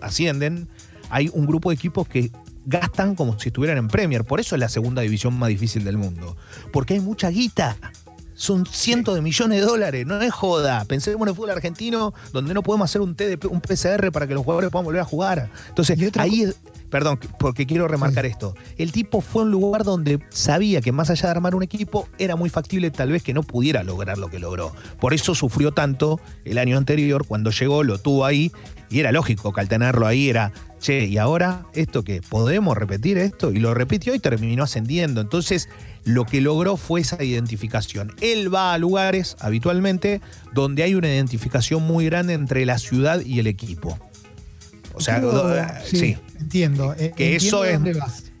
ascienden, 0.01 0.69
hay 1.09 1.29
un 1.33 1.45
grupo 1.45 1.69
de 1.69 1.75
equipos 1.75 2.07
que 2.07 2.31
gastan 2.65 3.15
como 3.15 3.39
si 3.39 3.49
estuvieran 3.49 3.77
en 3.77 3.87
Premier. 3.87 4.25
Por 4.25 4.39
eso 4.39 4.55
es 4.55 4.59
la 4.59 4.69
segunda 4.69 5.01
división 5.01 5.37
más 5.37 5.49
difícil 5.49 5.83
del 5.83 5.97
mundo. 5.97 6.35
Porque 6.71 6.95
hay 6.95 6.99
mucha 6.99 7.29
guita. 7.29 7.77
Son 8.33 8.67
cientos 8.67 9.15
de 9.15 9.21
millones 9.21 9.61
de 9.61 9.65
dólares, 9.65 10.05
no 10.05 10.21
es 10.21 10.31
joda. 10.31 10.85
Pensemos 10.85 11.21
en 11.23 11.29
el 11.29 11.35
fútbol 11.35 11.49
argentino, 11.49 12.13
donde 12.33 12.53
no 12.53 12.61
podemos 12.61 12.87
hacer 12.87 13.01
un 13.01 13.15
TDP, 13.15 13.45
un 13.45 13.61
PCR 13.61 14.11
para 14.11 14.27
que 14.27 14.35
los 14.35 14.43
jugadores 14.43 14.69
puedan 14.69 14.85
volver 14.85 15.01
a 15.01 15.05
jugar. 15.05 15.49
Entonces, 15.69 15.97
ahí 16.17 16.53
Perdón, 16.89 17.19
porque 17.39 17.65
quiero 17.65 17.87
remarcar 17.87 18.25
esto. 18.25 18.55
El 18.77 18.91
tipo 18.91 19.21
fue 19.21 19.41
a 19.41 19.45
un 19.45 19.51
lugar 19.51 19.83
donde 19.83 20.19
sabía 20.29 20.81
que 20.81 20.91
más 20.91 21.09
allá 21.09 21.23
de 21.23 21.31
armar 21.31 21.53
un 21.55 21.63
equipo, 21.63 22.07
era 22.17 22.35
muy 22.35 22.49
factible 22.49 22.91
tal 22.91 23.11
vez 23.11 23.23
que 23.23 23.33
no 23.33 23.43
pudiera 23.43 23.83
lograr 23.83 24.17
lo 24.17 24.29
que 24.29 24.39
logró. 24.39 24.73
Por 24.99 25.13
eso 25.13 25.35
sufrió 25.35 25.73
tanto 25.73 26.19
el 26.45 26.57
año 26.57 26.77
anterior, 26.77 27.25
cuando 27.27 27.51
llegó, 27.51 27.83
lo 27.83 27.97
tuvo 27.99 28.25
ahí, 28.25 28.51
y 28.89 28.99
era 28.99 29.11
lógico 29.11 29.51
que 29.51 29.61
al 29.61 29.67
tenerlo 29.67 30.07
ahí 30.07 30.29
era, 30.29 30.53
che, 30.79 31.05
¿y 31.05 31.17
ahora 31.17 31.65
esto 31.73 32.03
qué? 32.03 32.21
¿Podemos 32.21 32.77
repetir 32.77 33.17
esto? 33.17 33.51
Y 33.51 33.59
lo 33.59 33.73
repitió 33.73 34.15
y 34.15 34.19
terminó 34.19 34.63
ascendiendo. 34.63 35.19
Entonces, 35.19 35.67
lo 36.05 36.25
que 36.25 36.39
logró 36.39 36.77
fue 36.77 37.01
esa 37.01 37.21
identificación. 37.21 38.13
Él 38.21 38.53
va 38.53 38.73
a 38.73 38.77
lugares 38.77 39.35
habitualmente 39.41 40.21
donde 40.53 40.83
hay 40.83 40.95
una 40.95 41.09
identificación 41.09 41.83
muy 41.83 42.05
grande 42.05 42.33
entre 42.33 42.65
la 42.65 42.77
ciudad 42.77 43.19
y 43.19 43.39
el 43.39 43.47
equipo. 43.47 43.99
O 44.97 44.99
sea, 44.99 45.81
sí, 45.85 46.17
entiendo. 46.39 46.95
Que 47.15 47.35
eso 47.35 47.65
es. 47.65 47.79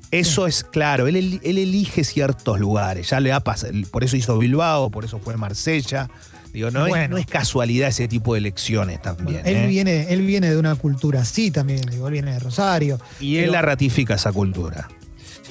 Eso 0.09 0.47
es 0.47 0.63
claro, 0.63 1.07
él, 1.07 1.17
él, 1.17 1.57
elige 1.57 2.05
ciertos 2.05 2.61
lugares, 2.61 3.09
ya 3.09 3.19
le 3.19 3.33
ha 3.33 3.41
pasado, 3.41 3.73
por 3.91 4.05
eso 4.05 4.15
hizo 4.15 4.37
Bilbao, 4.37 4.89
por 4.89 5.03
eso 5.03 5.19
fue 5.19 5.35
Marsella. 5.35 6.09
Digo, 6.53 6.71
no, 6.71 6.87
es, 6.87 7.09
no 7.09 7.17
es 7.17 7.25
casualidad 7.25 7.89
ese 7.89 8.07
tipo 8.07 8.33
de 8.33 8.39
elecciones 8.39 9.01
también. 9.01 9.41
él, 9.45 9.57
¿eh? 9.57 9.67
viene, 9.67 10.07
él 10.09 10.21
viene 10.21 10.49
de 10.49 10.57
una 10.57 10.75
cultura 10.75 11.21
así 11.21 11.51
también, 11.51 11.81
digo, 11.81 12.07
él 12.07 12.13
viene 12.13 12.31
de 12.31 12.39
Rosario. 12.39 12.99
Y 13.19 13.37
él 13.37 13.51
la 13.51 13.61
ratifica 13.61 14.15
esa 14.15 14.31
cultura. 14.31 14.87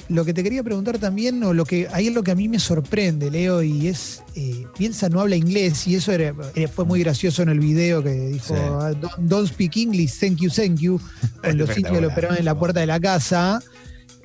Lo 0.09 0.23
que 0.23 0.33
te 0.33 0.41
quería 0.41 0.63
preguntar 0.63 0.99
también, 0.99 1.43
o 1.43 1.53
lo 1.53 1.65
que 1.65 1.87
ahí 1.91 2.07
es 2.07 2.13
lo 2.13 2.23
que 2.23 2.31
a 2.31 2.35
mí 2.35 2.47
me 2.47 2.59
sorprende, 2.59 3.29
Leo, 3.29 3.61
y 3.61 3.87
es, 3.87 4.23
eh, 4.35 4.65
piensa, 4.77 5.09
no 5.09 5.19
habla 5.19 5.35
inglés, 5.35 5.85
y 5.85 5.95
eso 5.95 6.13
era, 6.13 6.33
eh, 6.55 6.67
fue 6.67 6.85
muy 6.85 7.01
gracioso 7.01 7.41
en 7.41 7.49
el 7.49 7.59
video 7.59 8.01
que 8.01 8.11
dijo, 8.11 8.55
ah, 8.55 8.93
don't, 9.19 9.49
speak 9.49 9.75
English, 9.75 10.17
thank 10.19 10.37
you, 10.37 10.49
thank 10.49 10.79
you, 10.79 10.99
con 11.41 11.57
los 11.57 11.69
sitios 11.69 11.93
que 11.93 12.01
lo 12.01 12.07
operaban 12.07 12.37
en 12.37 12.45
la 12.45 12.57
puerta 12.57 12.79
de 12.79 12.85
la 12.85 12.99
casa. 12.99 13.61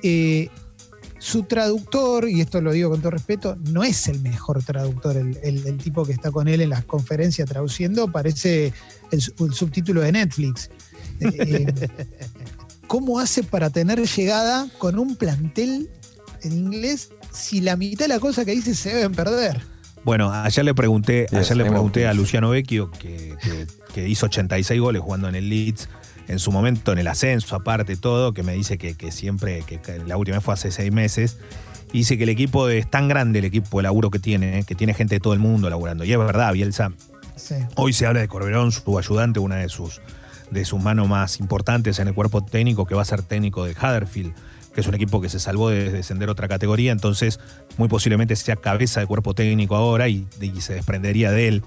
Eh, 0.01 0.49
su 1.23 1.43
traductor, 1.43 2.27
y 2.29 2.41
esto 2.41 2.59
lo 2.59 2.73
digo 2.73 2.89
con 2.89 2.99
todo 2.99 3.11
respeto, 3.11 3.57
no 3.71 3.83
es 3.83 4.09
el 4.09 4.19
mejor 4.19 4.61
traductor, 4.61 5.15
el, 5.15 5.77
tipo 5.77 6.05
que 6.05 6.11
está 6.11 6.31
con 6.31 6.49
él 6.49 6.59
en 6.59 6.69
las 6.69 6.83
conferencias 6.83 7.47
traduciendo, 7.47 8.11
parece 8.11 8.73
el, 9.09 9.21
subtítulo 9.21 10.01
de 10.01 10.11
Netflix. 10.11 10.69
¿cómo 12.93 13.19
hace 13.19 13.41
para 13.41 13.71
tener 13.71 13.99
llegada 14.07 14.67
con 14.77 14.99
un 14.99 15.15
plantel 15.15 15.89
en 16.43 16.53
inglés 16.53 17.09
si 17.31 17.59
la 17.59 17.75
mitad 17.75 18.05
de 18.05 18.07
la 18.07 18.19
cosa 18.19 18.45
que 18.45 18.51
dice 18.51 18.75
se 18.75 18.93
deben 18.93 19.15
perder? 19.15 19.61
Bueno, 20.03 20.31
ayer 20.31 20.63
le 20.63 20.75
pregunté, 20.75 21.25
ayer 21.31 21.57
le 21.57 21.65
pregunté 21.65 22.05
a 22.05 22.13
Luciano 22.13 22.51
Vecchio, 22.51 22.91
que, 22.91 23.35
hizo 24.07 24.27
86 24.27 24.79
goles 24.79 25.01
jugando 25.01 25.27
en 25.27 25.33
el 25.33 25.49
Leeds, 25.49 25.89
en 26.27 26.37
su 26.37 26.51
momento 26.51 26.91
en 26.91 26.99
el 26.99 27.07
ascenso, 27.07 27.55
aparte 27.55 27.95
todo, 27.95 28.31
que 28.31 28.43
me 28.43 28.53
dice 28.53 28.77
que, 28.77 29.11
siempre, 29.11 29.63
que, 29.63 29.79
la 30.05 30.15
última 30.15 30.37
vez 30.37 30.45
fue 30.45 30.53
hace 30.53 30.69
seis 30.69 30.91
meses, 30.91 31.37
y 31.93 31.99
dice 31.99 32.19
que 32.19 32.25
el 32.25 32.29
equipo 32.29 32.69
es 32.69 32.87
tan 32.87 33.07
grande, 33.07 33.39
el 33.39 33.45
equipo 33.45 33.79
de 33.79 33.83
laburo 33.83 34.11
que 34.11 34.19
tiene, 34.19 34.65
que 34.65 34.75
tiene 34.75 34.93
gente 34.93 35.15
de 35.15 35.19
todo 35.19 35.33
el 35.33 35.39
mundo 35.39 35.67
laburando. 35.67 36.03
Y 36.03 36.11
es 36.11 36.19
verdad, 36.19 36.53
Bielsa. 36.53 36.91
Hoy 37.73 37.91
se 37.91 38.05
habla 38.05 38.19
de 38.19 38.27
Corberón, 38.27 38.71
su 38.71 38.99
ayudante, 38.99 39.39
una 39.39 39.55
de 39.55 39.69
sus 39.69 39.99
de 40.53 40.65
sus 40.65 40.81
manos 40.81 41.07
más 41.07 41.39
importantes 41.39 41.99
en 41.99 42.07
el 42.07 42.13
cuerpo 42.13 42.43
técnico, 42.43 42.85
que 42.85 42.95
va 42.95 43.01
a 43.01 43.05
ser 43.05 43.21
técnico 43.23 43.65
de 43.65 43.71
Huddersfield. 43.73 44.33
que 44.73 44.81
es 44.81 44.87
un 44.87 44.95
equipo 44.95 45.21
que 45.21 45.29
se 45.29 45.39
salvó 45.39 45.69
de 45.69 45.91
descender 45.91 46.29
otra 46.31 46.47
categoría, 46.47 46.91
entonces 46.91 47.39
muy 47.77 47.87
posiblemente 47.89 48.35
sea 48.35 48.55
cabeza 48.55 49.01
de 49.01 49.05
cuerpo 49.05 49.35
técnico 49.35 49.75
ahora 49.75 50.09
y, 50.09 50.25
y 50.41 50.61
se 50.61 50.73
desprendería 50.73 51.29
de 51.29 51.47
él 51.47 51.63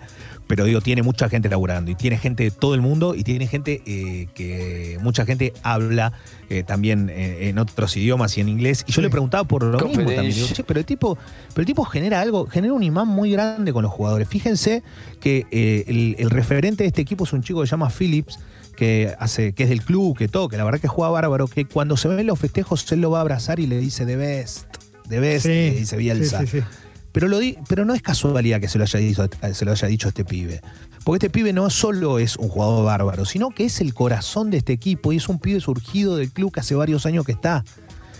pero 0.46 0.64
digo, 0.64 0.80
tiene 0.80 1.02
mucha 1.02 1.28
gente 1.28 1.48
laburando 1.48 1.90
y 1.90 1.94
tiene 1.94 2.18
gente 2.18 2.44
de 2.44 2.50
todo 2.50 2.74
el 2.74 2.80
mundo 2.80 3.14
y 3.14 3.24
tiene 3.24 3.46
gente 3.46 3.82
eh, 3.84 4.28
que 4.34 4.98
mucha 5.02 5.26
gente 5.26 5.52
habla 5.62 6.12
eh, 6.48 6.62
también 6.62 7.10
eh, 7.10 7.48
en 7.48 7.58
otros 7.58 7.96
idiomas 7.96 8.38
y 8.38 8.42
en 8.42 8.48
inglés. 8.48 8.84
Y 8.86 8.92
yo 8.92 9.02
le 9.02 9.10
preguntaba 9.10 9.44
por 9.44 9.64
lo 9.64 9.78
mismo 9.80 10.04
también. 10.04 10.34
Digo, 10.34 10.46
"Che, 10.52 10.62
pero 10.62 10.78
el 10.78 10.86
tipo, 10.86 11.18
pero 11.52 11.62
el 11.62 11.66
tipo 11.66 11.84
genera 11.84 12.20
algo, 12.20 12.46
genera 12.46 12.74
un 12.74 12.82
imán 12.82 13.08
muy 13.08 13.32
grande 13.32 13.72
con 13.72 13.82
los 13.82 13.92
jugadores. 13.92 14.28
Fíjense 14.28 14.82
que 15.20 15.46
el, 15.86 16.14
el 16.18 16.30
referente 16.30 16.84
de 16.84 16.88
este 16.88 17.02
equipo 17.02 17.24
es 17.24 17.32
un 17.32 17.42
chico 17.42 17.60
que 17.60 17.66
se 17.66 17.72
llama 17.72 17.90
Phillips, 17.90 18.38
que 18.76 19.14
hace, 19.18 19.52
que 19.54 19.64
es 19.64 19.68
del 19.68 19.82
club, 19.82 20.16
que 20.16 20.28
todo, 20.28 20.48
que 20.48 20.56
la 20.56 20.64
verdad 20.64 20.78
que 20.80 20.88
juega 20.88 21.10
bárbaro, 21.10 21.48
que 21.48 21.64
cuando 21.64 21.96
se 21.96 22.06
ven 22.08 22.26
los 22.26 22.38
festejos, 22.38 22.90
él 22.92 23.00
lo 23.00 23.10
va 23.10 23.18
a 23.18 23.20
abrazar 23.22 23.58
y 23.58 23.66
le 23.66 23.78
dice 23.78 24.06
The 24.06 24.16
best, 24.16 24.66
The 25.08 25.18
best, 25.20 25.46
le 25.46 25.70
dice 25.72 25.96
Bielsa. 25.96 26.40
sí, 26.40 26.46
sí, 26.46 26.60
sí. 26.60 26.64
Pero, 27.12 27.28
lo 27.28 27.38
di- 27.38 27.56
pero 27.66 27.86
no 27.86 27.94
es 27.94 28.02
casualidad 28.02 28.60
que 28.60 28.68
se 28.68 28.76
lo, 28.76 28.84
haya 28.84 28.98
dicho, 29.00 29.26
se 29.54 29.64
lo 29.64 29.72
haya 29.72 29.88
dicho 29.88 30.08
este 30.08 30.24
pibe. 30.24 30.60
Porque 31.02 31.26
este 31.26 31.30
pibe 31.30 31.52
no 31.54 31.70
solo 31.70 32.18
es 32.18 32.36
un 32.36 32.48
jugador 32.48 32.84
bárbaro, 32.84 33.24
sino 33.24 33.48
que 33.50 33.64
es 33.64 33.80
el 33.80 33.94
corazón 33.94 34.50
de 34.50 34.58
este 34.58 34.74
equipo 34.74 35.12
y 35.12 35.16
es 35.16 35.28
un 35.28 35.38
pibe 35.38 35.58
surgido 35.60 36.16
del 36.16 36.30
club 36.30 36.52
que 36.52 36.60
hace 36.60 36.74
varios 36.74 37.06
años 37.06 37.24
que 37.24 37.32
está. 37.32 37.64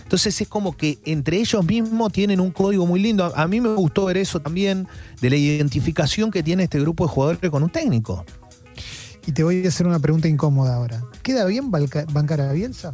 Entonces 0.01 0.39
es 0.41 0.47
como 0.47 0.75
que 0.75 0.97
entre 1.05 1.37
ellos 1.37 1.63
mismos 1.65 2.11
tienen 2.13 2.39
un 2.39 2.49
código 2.49 2.87
muy 2.87 2.99
lindo. 2.99 3.25
A, 3.25 3.43
a 3.43 3.47
mí 3.47 3.59
me 3.61 3.69
gustó 3.75 4.05
ver 4.05 4.17
eso 4.17 4.39
también 4.39 4.87
de 5.21 5.29
la 5.29 5.35
identificación 5.35 6.31
que 6.31 6.41
tiene 6.41 6.63
este 6.63 6.79
grupo 6.79 7.05
de 7.05 7.09
jugadores 7.11 7.51
con 7.51 7.61
un 7.61 7.69
técnico. 7.69 8.25
Y 9.27 9.33
te 9.33 9.43
voy 9.43 9.63
a 9.65 9.67
hacer 9.69 9.85
una 9.85 9.99
pregunta 9.99 10.27
incómoda 10.27 10.75
ahora. 10.75 11.03
¿Queda 11.21 11.45
bien 11.45 11.69
balca- 11.69 12.05
bancar 12.11 12.41
a 12.41 12.51
Bielsa? 12.53 12.93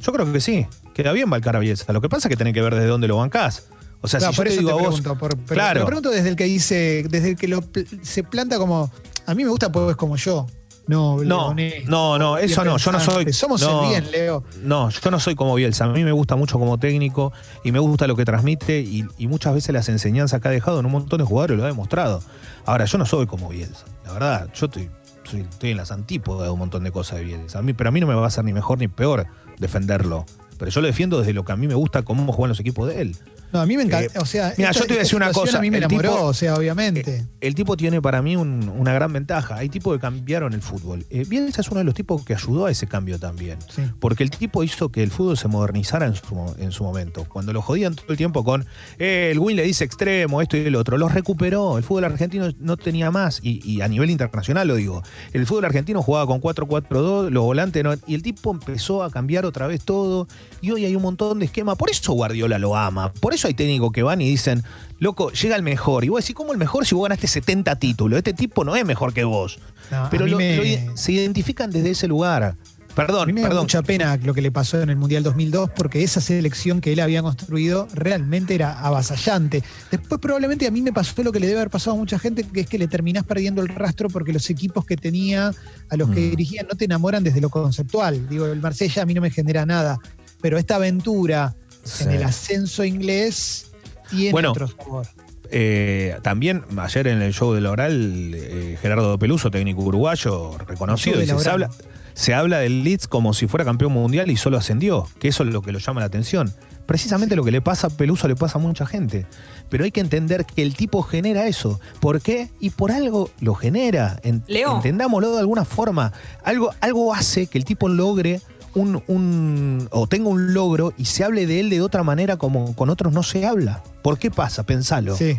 Yo 0.00 0.12
creo 0.12 0.32
que 0.32 0.40
sí. 0.40 0.66
Queda 0.94 1.12
bien 1.12 1.30
Balcar 1.30 1.54
a 1.54 1.60
Bielsa. 1.60 1.92
Lo 1.92 2.00
que 2.00 2.08
pasa 2.08 2.26
es 2.26 2.30
que 2.30 2.36
tenés 2.36 2.52
que 2.54 2.62
ver 2.62 2.74
desde 2.74 2.88
dónde 2.88 3.06
lo 3.06 3.16
bancás. 3.18 3.64
O 4.00 4.08
sea, 4.08 4.18
Claro, 4.18 4.32
si 4.32 4.36
yo 4.36 4.40
por 4.42 4.46
te 4.46 4.52
eso 4.54 4.60
digo 4.60 4.70
te 4.70 4.72
a 4.72 4.88
vos. 4.88 5.00
pregunto. 5.00 5.18
por- 5.20 5.36
pero 5.36 5.54
Claro. 5.54 5.74
te 5.74 5.80
lo 5.80 5.86
pregunto 5.86 6.10
desde 6.10 6.28
el 6.30 6.36
que 6.36 6.44
dice, 6.44 7.04
desde 7.08 7.30
el 7.30 7.36
que 7.36 7.48
lo 7.48 7.62
se 8.02 8.22
planta 8.24 8.58
como. 8.58 8.90
A 9.26 9.34
mí 9.34 9.44
me 9.44 9.50
gusta 9.50 9.70
pues 9.70 9.94
como 9.96 10.16
yo. 10.16 10.46
No, 10.90 11.22
No, 11.24 11.54
no, 11.86 12.18
no, 12.18 12.36
eso 12.38 12.64
no, 12.64 12.76
yo 12.76 12.92
no 12.92 13.00
soy-. 13.00 13.32
Somos 13.32 13.62
no. 13.62 13.82
el 13.84 13.88
bien, 14.02 14.10
Leo. 14.12 14.44
No, 14.62 14.90
yo 14.90 15.10
no 15.10 15.20
soy 15.20 15.34
como 15.34 15.54
Bielsa. 15.54 15.84
A 15.84 15.88
mí 15.88 16.04
me 16.04 16.12
gusta 16.12 16.36
mucho 16.36 16.58
como 16.58 16.76
técnico 16.78 17.32
y 17.64 17.72
me 17.72 17.78
gusta 17.78 18.06
lo 18.06 18.16
que 18.16 18.24
transmite 18.24 18.80
y, 18.80 19.04
y 19.18 19.26
muchas 19.28 19.54
veces 19.54 19.72
las 19.72 19.88
enseñanzas 19.88 20.40
que 20.40 20.48
ha 20.48 20.50
dejado 20.50 20.80
en 20.80 20.86
un 20.86 20.92
montón 20.92 21.18
de 21.18 21.24
jugadores 21.24 21.56
lo 21.56 21.64
ha 21.64 21.68
demostrado. 21.68 22.22
Ahora, 22.66 22.84
yo 22.84 22.98
no 22.98 23.06
soy 23.06 23.26
como 23.26 23.48
Bielsa. 23.48 23.84
La 24.04 24.12
verdad, 24.12 24.48
yo 24.54 24.66
estoy, 24.66 24.90
soy- 25.24 25.40
estoy 25.42 25.70
en 25.70 25.76
las 25.76 25.90
antípodas 25.92 26.44
de 26.46 26.50
un 26.52 26.58
montón 26.58 26.84
de 26.84 26.90
cosas 26.92 27.18
de 27.18 27.24
Bielsa. 27.24 27.60
A 27.60 27.62
mí, 27.62 27.72
pero 27.72 27.88
a 27.88 27.92
mí 27.92 28.00
no 28.00 28.06
me 28.06 28.14
va 28.14 28.26
a 28.26 28.30
ser 28.30 28.44
ni 28.44 28.52
mejor 28.52 28.78
ni 28.78 28.88
peor 28.88 29.26
defenderlo. 29.58 30.26
Pero 30.58 30.70
yo 30.70 30.80
lo 30.80 30.86
defiendo 30.88 31.18
desde 31.18 31.32
lo 31.32 31.44
que 31.44 31.52
a 31.52 31.56
mí 31.56 31.68
me 31.68 31.74
gusta, 31.74 32.02
cómo 32.02 32.30
juegan 32.32 32.50
los 32.50 32.60
equipos 32.60 32.88
de 32.88 33.00
él. 33.02 33.16
No, 33.52 33.60
a 33.60 33.66
mí 33.66 33.76
me 33.76 33.82
encanta. 33.84 34.12
Eh, 34.14 34.20
o 34.20 34.26
sea, 34.26 34.54
mira, 34.56 34.70
esta- 34.70 34.80
yo 34.80 34.86
te 34.86 34.92
voy 34.94 34.98
a 34.98 35.02
decir 35.02 35.16
una 35.16 35.32
cosa, 35.32 35.58
A 35.58 35.60
mí 35.60 35.70
me 35.70 35.78
el 35.78 35.84
enamoró, 35.84 36.10
tipo- 36.12 36.24
o 36.26 36.34
sea, 36.34 36.54
obviamente. 36.54 37.26
El 37.40 37.54
tipo 37.54 37.76
tiene 37.76 38.00
para 38.00 38.22
mí 38.22 38.36
un- 38.36 38.68
una 38.68 38.92
gran 38.92 39.12
ventaja. 39.12 39.56
Hay 39.56 39.68
tipos 39.68 39.94
que 39.96 40.00
cambiaron 40.00 40.52
el 40.54 40.62
fútbol. 40.62 41.04
Eh, 41.10 41.24
Bielsa 41.28 41.60
es 41.60 41.68
uno 41.70 41.78
de 41.78 41.84
los 41.84 41.94
tipos 41.94 42.24
que 42.24 42.34
ayudó 42.34 42.66
a 42.66 42.70
ese 42.70 42.86
cambio 42.86 43.18
también. 43.18 43.58
Sí. 43.74 43.82
Porque 43.98 44.22
el 44.22 44.30
tipo 44.30 44.62
hizo 44.62 44.90
que 44.90 45.02
el 45.02 45.10
fútbol 45.10 45.36
se 45.36 45.48
modernizara 45.48 46.06
en 46.06 46.14
su, 46.14 46.54
en 46.58 46.72
su 46.72 46.84
momento. 46.84 47.24
Cuando 47.28 47.52
lo 47.52 47.62
jodían 47.62 47.94
todo 47.94 48.06
el 48.10 48.16
tiempo 48.16 48.44
con 48.44 48.66
eh, 48.98 49.30
el 49.32 49.38
Win 49.38 49.56
le 49.56 49.62
dice 49.64 49.84
extremo, 49.84 50.40
esto 50.42 50.56
y 50.56 50.60
el 50.60 50.76
otro, 50.76 50.96
los 50.98 51.12
recuperó. 51.12 51.78
El 51.78 51.84
fútbol 51.84 52.04
argentino 52.04 52.48
no 52.58 52.76
tenía 52.76 53.10
más. 53.10 53.40
Y, 53.42 53.60
y 53.68 53.80
a 53.80 53.88
nivel 53.88 54.10
internacional 54.10 54.68
lo 54.68 54.76
digo. 54.76 55.02
El 55.32 55.46
fútbol 55.46 55.64
argentino 55.64 56.02
jugaba 56.02 56.26
con 56.26 56.40
4-4-2, 56.40 57.30
los 57.30 57.42
volantes 57.44 57.82
no. 57.84 57.94
Y 58.06 58.14
el 58.14 58.22
tipo 58.22 58.50
empezó 58.52 59.02
a 59.02 59.10
cambiar 59.10 59.44
otra 59.46 59.66
vez 59.66 59.82
todo. 59.84 60.28
Y 60.60 60.70
hoy 60.70 60.84
hay 60.84 60.94
un 60.94 61.02
montón 61.02 61.38
de 61.38 61.46
esquemas. 61.46 61.76
Por 61.76 61.90
eso 61.90 62.12
Guardiola 62.12 62.58
lo 62.58 62.76
ama. 62.76 63.12
Por 63.20 63.34
eso 63.34 63.39
hay 63.48 63.54
técnicos 63.54 63.92
que 63.92 64.02
van 64.02 64.20
y 64.20 64.28
dicen, 64.28 64.62
loco, 64.98 65.30
llega 65.32 65.56
el 65.56 65.62
mejor. 65.62 66.04
Y 66.04 66.08
vos 66.08 66.20
decís, 66.22 66.34
¿cómo 66.34 66.52
el 66.52 66.58
mejor 66.58 66.86
si 66.86 66.94
vos 66.94 67.04
ganaste 67.04 67.26
70 67.26 67.76
títulos? 67.76 68.18
Este 68.18 68.32
tipo 68.34 68.64
no 68.64 68.76
es 68.76 68.84
mejor 68.84 69.12
que 69.14 69.24
vos. 69.24 69.58
No, 69.90 70.08
Pero 70.10 70.24
mí 70.24 70.30
lo- 70.30 70.36
me- 70.38 70.56
lo 70.56 70.64
ide- 70.64 70.90
se 70.94 71.12
identifican 71.12 71.70
desde 71.70 71.90
ese 71.90 72.06
lugar. 72.08 72.42
A 72.42 72.56
Perdón, 72.94 73.28
mí 73.28 73.32
me 73.34 73.42
da 73.42 73.48
mucha 73.60 73.82
pena 73.82 74.16
lo 74.22 74.34
que 74.34 74.42
le 74.42 74.50
pasó 74.50 74.82
en 74.82 74.90
el 74.90 74.96
Mundial 74.96 75.22
2002 75.22 75.70
porque 75.76 76.02
esa 76.02 76.20
selección 76.20 76.80
que 76.80 76.92
él 76.92 76.98
había 77.00 77.22
construido 77.22 77.86
realmente 77.94 78.54
era 78.56 78.80
avasallante. 78.80 79.62
Después 79.92 80.20
probablemente 80.20 80.66
a 80.66 80.72
mí 80.72 80.82
me 80.82 80.92
pasó 80.92 81.22
lo 81.22 81.30
que 81.30 81.38
le 81.38 81.46
debe 81.46 81.60
haber 81.60 81.70
pasado 81.70 81.94
a 81.96 81.98
mucha 81.98 82.18
gente, 82.18 82.42
que 82.42 82.60
es 82.62 82.66
que 82.66 82.78
le 82.78 82.88
terminás 82.88 83.24
perdiendo 83.24 83.62
el 83.62 83.68
rastro 83.68 84.08
porque 84.10 84.32
los 84.32 84.50
equipos 84.50 84.84
que 84.84 84.96
tenía, 84.96 85.52
a 85.88 85.96
los 85.96 86.10
que 86.10 86.20
Mm. 86.20 86.30
dirigía, 86.30 86.62
no 86.68 86.76
te 86.76 86.86
enamoran 86.86 87.22
desde 87.22 87.40
lo 87.40 87.48
conceptual. 87.48 88.28
Digo, 88.28 88.46
el 88.46 88.60
Marsella 88.60 89.02
a 89.02 89.06
mí 89.06 89.14
no 89.14 89.20
me 89.20 89.30
genera 89.30 89.64
nada, 89.64 89.98
pero 90.42 90.58
esta 90.58 90.74
aventura 90.74 91.54
Sí. 91.84 92.04
en 92.04 92.10
el 92.12 92.22
ascenso 92.24 92.84
inglés 92.84 93.70
tiene 94.10 94.32
Bueno, 94.32 94.50
otro 94.52 94.68
sabor. 94.68 95.06
Eh, 95.52 96.16
también 96.22 96.62
ayer 96.78 97.08
en 97.08 97.22
el 97.22 97.32
show 97.32 97.52
del 97.52 97.66
Oral, 97.66 98.32
eh, 98.34 98.78
Gerardo 98.80 99.18
Peluso, 99.18 99.50
técnico 99.50 99.82
uruguayo, 99.82 100.56
reconocido, 100.66 101.18
del 101.18 101.26
se, 101.40 101.50
habla, 101.50 101.70
se 102.14 102.34
habla 102.34 102.58
del 102.58 102.84
Leeds 102.84 103.08
como 103.08 103.34
si 103.34 103.48
fuera 103.48 103.64
campeón 103.64 103.92
mundial 103.92 104.30
y 104.30 104.36
solo 104.36 104.58
ascendió, 104.58 105.08
que 105.18 105.28
eso 105.28 105.42
es 105.42 105.52
lo 105.52 105.62
que 105.62 105.72
lo 105.72 105.80
llama 105.80 106.00
la 106.00 106.06
atención. 106.06 106.52
Precisamente 106.86 107.34
lo 107.36 107.44
que 107.44 107.52
le 107.52 107.60
pasa 107.60 107.86
a 107.86 107.90
Peluso 107.90 108.26
le 108.28 108.34
pasa 108.36 108.58
a 108.58 108.60
mucha 108.60 108.84
gente. 108.84 109.24
Pero 109.68 109.84
hay 109.84 109.92
que 109.92 110.00
entender 110.00 110.44
que 110.44 110.62
el 110.62 110.74
tipo 110.74 111.02
genera 111.02 111.46
eso. 111.46 111.78
¿Por 112.00 112.20
qué? 112.20 112.50
Y 112.58 112.70
por 112.70 112.90
algo 112.90 113.30
lo 113.40 113.54
genera. 113.54 114.18
En- 114.24 114.42
Leo. 114.48 114.74
Entendámoslo 114.76 115.32
de 115.34 115.38
alguna 115.38 115.64
forma. 115.64 116.12
Algo, 116.42 116.72
algo 116.80 117.14
hace 117.14 117.46
que 117.46 117.58
el 117.58 117.64
tipo 117.64 117.88
logre 117.88 118.40
un, 118.74 119.02
un- 119.06 119.88
o 119.90 120.06
tenga 120.06 120.28
un 120.28 120.54
logro 120.54 120.92
y 120.96 121.04
se 121.06 121.24
hable 121.24 121.46
de 121.46 121.60
él 121.60 121.70
de 121.70 121.80
otra 121.82 122.02
manera 122.02 122.36
como 122.36 122.74
con 122.76 122.90
otros 122.90 123.12
no 123.12 123.22
se 123.22 123.46
habla. 123.46 123.82
¿Por 124.02 124.18
qué 124.18 124.30
pasa? 124.30 124.62
Pensalo. 124.64 125.16
Sí. 125.16 125.38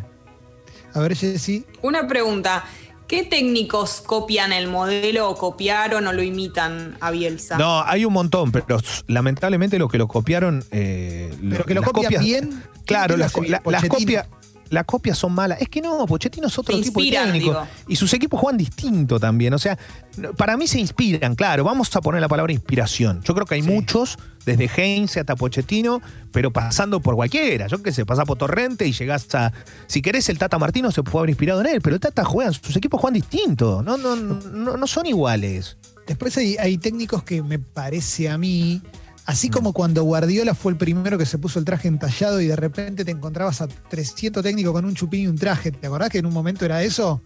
A 0.93 0.99
ver, 0.99 1.15
Jessy. 1.15 1.65
Una 1.81 2.07
pregunta. 2.07 2.65
¿Qué 3.07 3.23
técnicos 3.23 4.01
copian 4.05 4.53
el 4.53 4.67
modelo 4.69 5.29
o 5.29 5.35
copiaron 5.37 6.07
o 6.07 6.13
lo 6.13 6.23
imitan 6.23 6.95
a 7.01 7.11
Bielsa? 7.11 7.57
No, 7.57 7.83
hay 7.83 8.05
un 8.05 8.13
montón, 8.13 8.53
pero 8.53 8.79
lamentablemente 9.07 9.77
lo 9.79 9.89
que 9.89 9.97
lo 9.97 10.07
copiaron. 10.07 10.63
eh, 10.71 11.33
Pero 11.49 11.65
que 11.65 11.73
lo 11.73 11.81
copias- 11.83 12.21
bien. 12.23 12.63
Claro, 12.85 13.15
¿quién 13.15 13.19
lo 13.19 13.25
las, 13.25 13.33
bien? 13.33 13.51
la- 13.51 13.61
las 13.65 13.81
Pochettino. 13.85 14.21
Las 14.71 14.85
copias 14.85 15.17
son 15.17 15.33
malas. 15.33 15.61
Es 15.61 15.69
que 15.69 15.81
no, 15.81 16.05
Pochettino 16.07 16.47
es 16.47 16.57
otro 16.57 16.75
Se 16.75 16.81
tipo 16.81 17.01
de 17.01 17.11
técnico. 17.11 17.33
digo. 17.51 17.67
Y 17.87 17.95
sus 17.97 18.11
equipos 18.13 18.39
juegan 18.39 18.57
distinto 18.57 19.19
también. 19.19 19.53
O 19.53 19.59
sea, 19.59 19.77
para 20.37 20.55
mí 20.57 20.65
se 20.65 20.79
inspiran, 20.79 21.35
claro. 21.35 21.63
Vamos 21.65 21.93
a 21.95 22.01
poner 22.01 22.21
la 22.21 22.27
palabra 22.29 22.53
inspiración. 22.53 23.21
Yo 23.23 23.33
creo 23.35 23.45
que 23.45 23.55
hay 23.55 23.61
Sí. 23.61 23.67
muchos, 23.69 24.17
desde 24.45 24.69
Heinze 24.75 25.19
hasta 25.19 25.35
Pochettino, 25.35 26.01
pero 26.31 26.51
pasando 26.51 27.01
por 27.01 27.15
cualquiera. 27.15 27.67
Yo 27.67 27.83
qué 27.83 27.91
sé, 27.91 28.05
pasás 28.05 28.25
por 28.25 28.37
Torrente 28.37 28.87
y 28.87 28.93
llegás 28.93 29.27
a. 29.35 29.51
Si 29.87 30.01
querés, 30.01 30.29
el 30.29 30.37
Tata 30.39 30.57
Martino 30.57 30.89
se 30.89 31.03
puede 31.03 31.19
haber 31.19 31.29
inspirado 31.31 31.61
en 31.61 31.67
él, 31.67 31.81
pero 31.81 31.95
el 31.95 31.99
Tata 31.99 32.23
juegan, 32.23 32.53
sus 32.53 32.75
equipos 32.75 32.99
juegan 33.01 33.15
distinto. 33.15 33.83
No, 33.83 33.97
no, 33.97 34.15
no, 34.15 34.77
no 34.77 34.87
son 34.87 35.05
iguales. 35.05 35.77
Después 36.07 36.35
hay, 36.37 36.55
hay 36.57 36.77
técnicos 36.77 37.23
que 37.23 37.43
me 37.43 37.59
parece 37.59 38.29
a 38.29 38.37
mí, 38.37 38.81
así 39.31 39.49
Mm. 39.49 39.51
como 39.51 39.73
cuando 39.73 40.03
Guardiola 40.03 40.53
fue 40.53 40.71
el 40.73 40.77
primero 40.77 41.17
que 41.17 41.25
se 41.25 41.37
puso 41.37 41.57
el 41.59 41.65
traje 41.65 41.87
entallado 41.87 42.39
y 42.41 42.47
de 42.47 42.55
repente 42.55 43.05
te 43.05 43.11
encontrabas 43.11 43.61
a 43.61 43.67
300 43.67 44.43
técnicos 44.43 44.73
con 44.73 44.85
un 44.85 44.93
chupín 44.95 45.21
y 45.21 45.27
un 45.27 45.37
traje. 45.37 45.71
¿Te 45.71 45.87
acordás 45.87 46.09
que 46.09 46.19
en 46.19 46.25
un 46.25 46.33
momento 46.33 46.65
era 46.65 46.83
eso? 46.83 47.21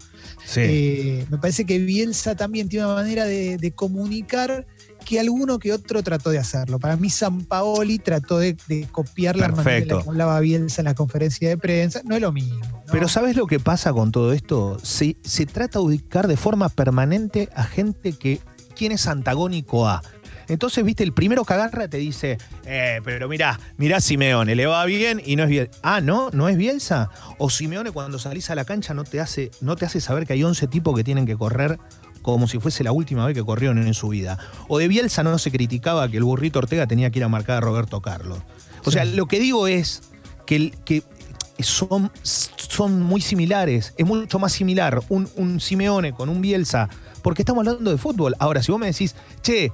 Sí. 0.46 0.62
Eh, 0.64 1.26
me 1.30 1.38
parece 1.38 1.66
que 1.66 1.80
Bielsa 1.80 2.36
también 2.36 2.70
tiene 2.70 2.86
una 2.86 2.96
manera 2.96 3.26
de, 3.26 3.58
de 3.58 3.72
comunicar 3.72 4.66
que 5.06 5.20
alguno 5.20 5.60
que 5.60 5.72
otro 5.72 6.02
trató 6.02 6.32
de 6.32 6.40
hacerlo. 6.40 6.80
Para 6.80 6.96
mí, 6.98 7.10
San 7.12 7.42
Paoli 7.46 8.00
trató 8.00 8.40
de, 8.40 8.58
de 8.68 8.88
copiar 8.92 9.36
la 9.36 9.50
manera 9.50 9.78
en 9.78 9.88
la 9.88 10.02
que 10.02 10.10
hablaba 10.10 10.40
Bielsa 10.40 10.82
en 10.82 10.86
la 10.86 10.96
conferencia 10.96 11.48
de 11.50 11.58
prensa. 11.58 12.02
No 12.06 12.16
es 12.16 12.22
lo 12.22 12.32
mismo. 12.32 12.60
¿no? 12.60 12.84
Pero 12.92 13.08
¿sabes 13.08 13.36
lo 13.36 13.46
que 13.46 13.60
pasa 13.60 13.94
con 13.94 14.12
todo 14.12 14.34
esto? 14.34 14.80
Se, 14.82 15.16
se 15.24 15.46
trata 15.46 15.78
de 15.80 15.86
ubicar 15.86 16.28
de 16.28 16.38
forma 16.38 16.70
permanente 16.70 17.50
a 17.56 17.64
gente 17.66 18.14
que 18.14 18.40
quién 18.76 18.92
es 18.92 19.06
antagónico 19.08 19.88
a. 19.88 20.02
Entonces, 20.48 20.84
viste, 20.84 21.04
el 21.04 21.14
primero 21.14 21.44
que 21.46 21.54
agarra 21.54 21.88
te 21.88 21.98
dice, 21.98 22.38
eh, 22.66 23.02
pero 23.04 23.28
mirá, 23.28 23.60
mirá 23.78 24.00
Simeone, 24.00 24.56
le 24.56 24.66
va 24.66 24.86
bien 24.86 25.22
y 25.26 25.36
no 25.36 25.44
es 25.44 25.50
Bielsa. 25.50 25.80
Ah, 25.84 26.02
¿no? 26.02 26.30
¿No 26.32 26.48
es 26.50 26.58
Bielsa? 26.58 27.10
O 27.38 27.50
Simeone 27.50 27.92
cuando 27.92 28.20
salís 28.20 28.50
a 28.50 28.56
la 28.56 28.66
cancha 28.66 28.94
no 28.94 29.04
te 29.04 29.20
hace, 29.22 29.52
no 29.62 29.76
te 29.76 29.86
hace 29.86 30.02
saber 30.02 30.26
que 30.28 30.34
hay 30.34 30.44
11 30.44 30.68
tipos 30.68 30.96
que 30.96 31.04
tienen 31.04 31.26
que 31.26 31.36
correr 31.36 31.80
como 32.22 32.48
si 32.48 32.58
fuese 32.60 32.84
la 32.84 32.92
última 32.92 33.26
vez 33.26 33.36
que 33.36 33.44
corrieron 33.44 33.78
en 33.86 33.94
su 33.94 34.08
vida. 34.10 34.40
O 34.68 34.80
de 34.80 34.88
Bielsa 34.88 35.22
no 35.24 35.38
se 35.38 35.52
criticaba 35.52 36.10
que 36.10 36.18
el 36.18 36.24
burrito 36.24 36.58
Ortega 36.60 36.88
tenía 36.88 37.12
que 37.12 37.20
ir 37.20 37.26
a 37.26 37.30
marcar 37.30 37.58
a 37.58 37.60
Roberto 37.62 38.02
Carlos. 38.02 38.40
O 38.84 38.90
sea, 38.92 39.06
lo 39.06 39.28
que 39.28 39.40
digo 39.40 39.68
es 39.68 40.02
que, 40.48 40.56
el- 40.56 40.76
que 40.86 41.04
son, 41.60 42.12
son 42.24 43.02
muy 43.04 43.22
similares. 43.22 43.94
Es 43.98 44.06
mucho 44.06 44.40
más 44.40 44.54
similar 44.54 45.02
un, 45.10 45.30
un 45.36 45.60
Simeone 45.60 46.14
con 46.14 46.30
un 46.30 46.42
Bielsa, 46.42 46.90
porque 47.22 47.44
estamos 47.44 47.66
hablando 47.68 47.92
de 47.92 47.98
fútbol. 47.98 48.36
Ahora, 48.40 48.62
si 48.64 48.72
vos 48.72 48.80
me 48.82 48.88
decís, 48.88 49.16
che, 49.42 49.72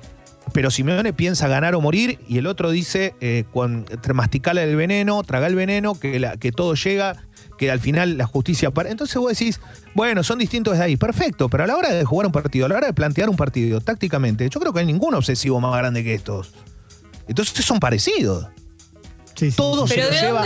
pero 0.53 0.69
Simeone 0.71 1.13
piensa 1.13 1.48
ganar 1.48 1.75
o 1.75 1.81
morir, 1.81 2.19
y 2.27 2.38
el 2.38 2.48
otro 2.48 2.71
dice, 2.71 3.15
eh, 3.21 3.45
con, 3.53 3.86
masticar 4.13 4.57
el 4.57 4.75
veneno, 4.75 5.24
tragar 5.24 5.50
el 5.50 5.55
veneno, 5.55 5.98
que, 6.00 6.19
la- 6.19 6.38
que 6.38 6.51
todo 6.51 6.75
llega, 6.75 7.24
que 7.57 7.69
al 7.71 7.79
final 7.79 8.17
la 8.17 8.25
justicia 8.25 8.71
para. 8.71 8.89
Entonces 8.89 9.15
vos 9.17 9.29
decís, 9.31 9.60
bueno, 9.93 10.24
son 10.24 10.39
distintos 10.39 10.74
desde 10.74 10.86
ahí, 10.86 10.98
perfecto, 10.98 11.48
pero 11.48 11.63
a 11.63 11.67
la 11.67 11.75
hora 11.77 11.93
de 11.93 12.03
jugar 12.03 12.25
un 12.25 12.31
partido, 12.33 12.65
a 12.65 12.69
la 12.69 12.75
hora 12.77 12.88
de 12.88 12.93
plantear 12.93 13.29
un 13.29 13.38
partido 13.38 13.79
tácticamente, 13.81 14.50
yo 14.50 14.60
creo 14.60 14.74
que 14.74 14.79
hay 14.79 14.86
ningún 14.86 15.13
obsesivo 15.13 15.60
más 15.62 15.77
grande 15.77 16.03
que 16.03 16.13
estos. 16.15 16.53
Entonces 17.27 17.63
son 17.63 17.79
parecidos. 17.79 18.48
Sí, 19.36 19.51
sí, 19.51 19.57
Todo 19.57 19.88
sí. 19.88 19.93
se 19.93 20.00
Pero 20.01 20.10
lo 20.10 20.15
¿de 20.15 20.21
lleva. 20.21 20.43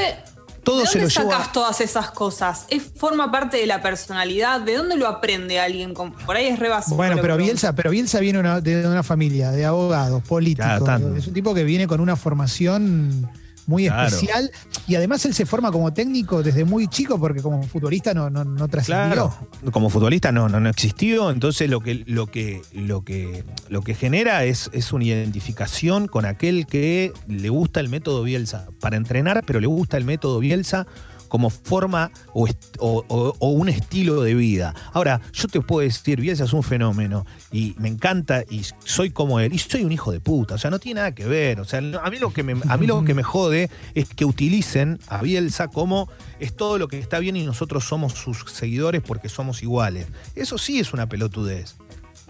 Todo 0.66 0.80
¿de 0.82 0.88
se 0.88 1.00
dónde 1.00 1.14
lo 1.16 1.20
lleva. 1.22 1.32
sacas 1.38 1.52
todas 1.54 1.80
esas 1.80 2.12
cosas? 2.12 2.66
¿Es, 2.70 2.84
¿Forma 2.98 3.32
parte 3.32 3.56
de 3.56 3.66
la 3.66 3.82
personalidad? 3.82 4.60
¿De 4.60 4.76
dónde 4.76 4.98
lo 4.98 5.08
aprende 5.08 5.60
alguien? 5.62 5.94
con- 5.94 6.12
Por 6.12 6.36
ahí 6.36 6.48
es 6.48 6.60
re 6.60 6.68
básico, 6.68 6.98
Bueno, 6.98 7.18
pero 7.22 7.38
Bielsa, 7.38 7.74
pero 7.74 7.90
Bielsa 7.92 8.20
viene 8.20 8.40
una- 8.40 8.60
de 8.60 8.86
una 8.86 9.04
familia 9.04 9.52
de 9.52 9.64
abogados, 9.66 10.22
políticos. 10.24 10.82
Claro, 10.84 11.16
es 11.16 11.26
un 11.28 11.34
tipo 11.34 11.54
que 11.54 11.64
viene 11.64 11.88
con 11.88 12.02
una 12.02 12.18
formación 12.18 13.30
muy 13.68 13.86
Claro. 13.88 14.08
especial 14.08 14.52
y 14.88 14.96
además 14.96 15.26
él 15.26 15.34
se 15.34 15.46
forma 15.46 15.72
como 15.72 15.94
técnico 15.94 16.44
desde 16.44 16.66
muy 16.66 16.88
chico 16.88 17.20
porque 17.20 17.42
como 17.42 17.64
futbolista 17.64 18.14
no, 18.14 18.30
no, 18.30 18.44
no 18.44 18.68
trascendió. 18.68 19.14
Claro, 19.14 19.72
como 19.72 19.90
futbolista 19.90 20.32
no, 20.32 20.50
no, 20.50 20.60
no 20.60 20.70
existió, 20.70 21.32
entonces 21.32 21.70
lo 21.70 21.82
que, 21.82 22.04
lo 22.06 22.28
que, 22.28 22.62
lo 22.74 23.04
que, 23.04 23.44
lo 23.70 23.82
que 23.82 23.96
genera 23.96 24.44
es, 24.44 24.70
es 24.74 24.94
una 24.94 25.06
identificación 25.06 26.08
con 26.08 26.26
aquel 26.26 26.66
que 26.68 27.12
le 27.28 27.50
gusta 27.50 27.80
el 27.80 27.90
método 27.90 28.24
Bielsa 28.24 28.68
para 28.80 28.98
entrenar, 28.98 29.44
pero 29.46 29.60
le 29.60 29.68
gusta 29.68 29.98
el 29.98 30.06
método 30.06 30.40
Bielsa 30.40 30.86
como 31.36 31.50
forma 31.50 32.12
o, 32.32 33.36
un 33.42 33.68
estilo 33.68 34.22
de 34.22 34.36
vida. 34.36 34.74
Ahora, 34.94 35.20
yo 35.34 35.50
te 35.50 35.60
puedo 35.60 35.82
decir, 35.82 36.22
Bielsa 36.22 36.46
es 36.46 36.54
un 36.54 36.63
fenómeno 36.63 37.25
y 37.51 37.75
me 37.77 37.89
encanta 37.89 38.46
y 38.50 38.62
soy 38.86 39.10
como 39.10 39.42
él 39.42 39.51
y 39.51 39.58
soy 39.58 39.84
un 39.84 39.92
hijo 39.92 40.13
de 40.13 40.22
puta, 40.22 40.56
o 40.56 40.58
sea, 40.58 40.72
no 40.72 40.80
tiene 40.80 41.00
nada 41.01 41.13
que 41.13 41.25
ver, 41.25 41.60
o 41.60 41.65
sea, 41.65 41.80
a 41.80 42.10
mí 42.10 42.20
lo 42.20 42.32
que 42.32 42.44
me, 42.44 42.56
a 42.70 42.77
mí 42.77 42.88
lo 42.88 43.04
que 43.04 43.13
me 43.13 43.22
jode 43.22 43.70
es 43.96 44.08
que 44.08 44.24
utilicen 44.24 44.98
a 45.10 45.22
Bielsa 45.24 45.68
como 45.68 46.08
es 46.39 46.56
todo 46.56 46.77
lo 46.77 46.88
que 46.88 47.00
está 47.00 47.20
bien 47.20 47.36
y 47.36 47.46
nosotros 47.46 47.84
somos 47.84 48.13
sus 48.13 48.46
seguidores 48.50 49.01
porque 49.01 49.27
somos 49.27 49.62
iguales. 49.62 50.08
Eso 50.36 50.58
sí 50.58 50.80
es 50.80 50.94
una 50.94 51.10
pelotudez. 51.10 51.75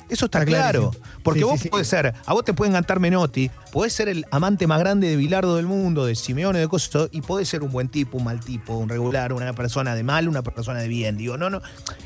Eso 0.07 0.25
está, 0.25 0.39
Está 0.39 0.45
claro. 0.45 0.91
clarísimo. 0.91 1.21
Porque 1.23 1.39
Sí, 1.39 1.45
vos 1.45 1.59
sí, 1.59 1.69
ser, 1.85 2.13
a 2.25 2.33
vos 2.33 2.45
te 2.45 2.53
pueden 2.53 2.73
cantar 2.73 2.99
Menotti, 2.99 3.49
podés 3.71 3.93
ser 3.93 4.07
el 4.07 4.25
amante 4.31 4.67
más 4.67 4.79
grande 4.79 5.09
de 5.09 5.15
Bilardo 5.15 5.55
del 5.55 5.65
mundo, 5.65 6.05
de 6.05 6.15
Simeone, 6.15 6.59
de 6.59 6.67
cosas, 6.67 7.09
y 7.11 7.21
podés 7.21 7.49
ser 7.49 7.63
un 7.63 7.71
buen 7.71 7.89
tipo, 7.89 8.17
un 8.17 8.25
mal 8.25 8.39
tipo, 8.39 8.77
un 8.77 8.87
regular, 8.87 9.33
una 9.33 9.53
persona 9.53 9.95
de 9.95 10.03
mal, 10.03 10.27
una 10.27 10.43
persona 10.43 10.79
de 10.79 10.87
bien. 10.87 11.17
Digo, 11.17 11.37
no, 11.37 11.49
no, 11.49 11.61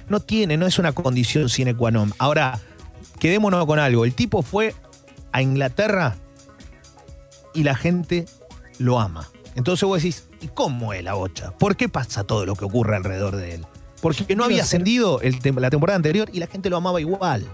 no 0.07 0.19
tiene, 0.21 0.55
no 0.55 0.65
es 0.65 0.79
una 0.79 0.93
condición 0.93 1.49
sine 1.49 1.75
qua 1.75 1.91
non. 1.91 2.13
Ahora, 2.19 2.59
quedémonos 3.19 3.65
con 3.65 3.79
algo. 3.79 4.05
El 4.05 4.13
tipo 4.13 4.43
fue 4.43 4.73
a 5.31 5.41
Inglaterra 5.41 6.15
y 7.53 7.63
la 7.63 7.75
gente 7.75 8.25
lo 8.77 8.99
ama. 8.99 9.29
Entonces 9.55 9.83
vos 9.87 10.01
decís, 10.01 10.23
¿y 10.41 10.47
cómo 10.47 10.93
es 10.93 11.03
la 11.03 11.15
bocha? 11.15 11.51
¿Por 11.51 11.75
qué 11.75 11.89
pasa 11.89 12.23
todo 12.23 12.45
lo 12.45 12.55
que 12.55 12.63
ocurre 12.63 12.95
alrededor 12.95 13.35
de 13.35 13.55
él? 13.55 13.65
Porque 14.01 14.35
no 14.35 14.45
había 14.45 14.63
ascendido 14.63 15.19
el 15.19 15.39
la 15.57 15.69
temporada 15.69 15.97
anterior 15.97 16.29
y 16.31 16.39
la 16.39 16.47
gente 16.47 16.69
lo 16.69 16.77
amaba 16.77 17.01
igual. 17.01 17.45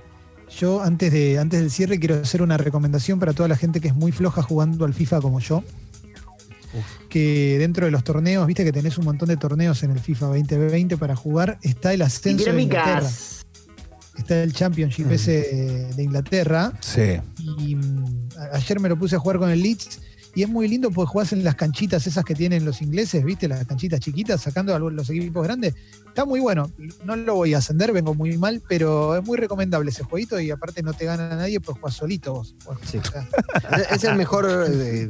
Yo 0.50 0.82
antes, 0.82 1.12
de, 1.12 1.40
antes 1.40 1.60
del 1.60 1.72
cierre 1.72 2.00
quiero 2.00 2.16
hacer 2.16 2.42
una 2.42 2.58
recomendación 2.58 3.20
para 3.20 3.34
toda 3.34 3.50
la 3.50 3.56
gente 3.56 3.82
que 3.82 3.88
es 3.88 3.96
muy 3.96 4.12
floja 4.12 4.42
jugando 4.42 4.86
al 4.86 4.94
FIFA 4.94 5.22
como 5.22 5.40
yo. 5.40 5.64
Que 7.10 7.58
dentro 7.58 7.86
de 7.86 7.92
los 7.92 8.04
torneos, 8.04 8.46
viste 8.46 8.66
que 8.66 8.74
tenés 8.74 8.98
un 8.98 9.06
montón 9.06 9.30
de 9.30 9.38
torneos 9.38 9.82
en 9.84 9.92
el 9.92 10.00
FIFA 10.00 10.28
2020 10.28 10.98
para 10.98 11.16
jugar, 11.16 11.58
está 11.62 11.94
el 11.94 12.02
ascenso 12.02 12.52
de 12.52 12.62
Inglaterra. 12.62 13.10
Está 14.18 14.44
el 14.44 14.54
Championship 14.54 15.12
ese 15.12 15.90
de 15.96 16.04
Inglaterra. 16.04 16.74
Sí. 16.82 17.20
Y 17.60 17.76
mm, 17.76 18.30
ayer 18.54 18.80
me 18.80 18.90
lo 18.90 18.98
puse 18.98 19.16
a 19.16 19.20
jugar 19.20 19.40
con 19.40 19.50
el 19.50 19.62
Leeds. 19.62 20.00
Y 20.36 20.44
es 20.44 20.50
muy 20.50 20.68
lindo 20.68 20.92
porque 20.92 21.10
jugás 21.12 21.32
en 21.32 21.44
las 21.46 21.56
canchitas 21.56 22.06
esas 22.08 22.26
que 22.26 22.36
tienen 22.36 22.66
los 22.66 22.82
ingleses, 22.82 23.24
¿viste? 23.24 23.48
Las 23.48 23.66
canchitas 23.66 24.02
chiquitas, 24.02 24.42
sacando 24.42 24.76
a 24.76 24.80
los 24.80 25.10
equipos 25.10 25.44
grandes. 25.46 25.74
Está 26.08 26.26
muy 26.26 26.42
bueno. 26.42 26.70
No 27.06 27.16
lo 27.16 27.36
voy 27.36 27.54
a 27.54 27.60
ascender, 27.60 27.94
vengo 27.94 28.14
muy 28.14 28.38
mal, 28.38 28.62
pero 28.68 29.16
es 29.16 29.26
muy 29.26 29.38
recomendable 29.38 29.92
ese 29.92 30.04
jueguito 30.04 30.38
y 30.40 30.52
aparte 30.52 30.84
no 30.84 30.94
te 30.94 31.06
gana 31.06 31.30
nadie, 31.36 31.60
pues 31.62 31.78
jugás 31.80 31.96
solito 31.96 32.34
vos. 32.34 32.54
Sí. 32.84 33.00
Es- 33.92 34.04
el 34.04 34.16
mejor. 34.18 34.46
eh, 34.70 35.10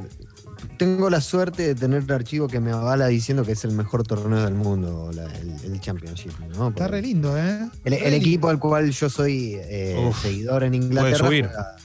tengo 0.77 1.09
la 1.09 1.21
suerte 1.21 1.63
de 1.63 1.75
tener 1.75 2.03
el 2.03 2.11
archivo 2.11 2.47
que 2.47 2.59
me 2.59 2.71
avala 2.71 3.07
diciendo 3.07 3.43
que 3.45 3.53
es 3.53 3.63
el 3.65 3.71
mejor 3.71 4.03
torneo 4.03 4.43
del 4.43 4.53
mundo, 4.55 5.09
la- 5.13 5.25
el, 5.37 5.55
el 5.63 5.79
Championship. 5.81 6.31
¿no? 6.57 6.69
está 6.69 6.87
re 6.87 7.01
lindo, 7.01 7.37
¿eh? 7.37 7.67
el, 7.83 7.91
Re 7.93 7.97
el 8.05 8.11
lindo. 8.11 8.17
equipo 8.17 8.49
al 8.49 8.59
cual 8.59 8.91
yo 8.91 9.09
soy 9.09 9.55
eh, 9.57 10.05
Uf, 10.07 10.21
seguidor 10.21 10.63
en 10.63 10.75
Inglaterra. 10.75 11.17
subir. 11.17 11.45
juega- 11.47 11.75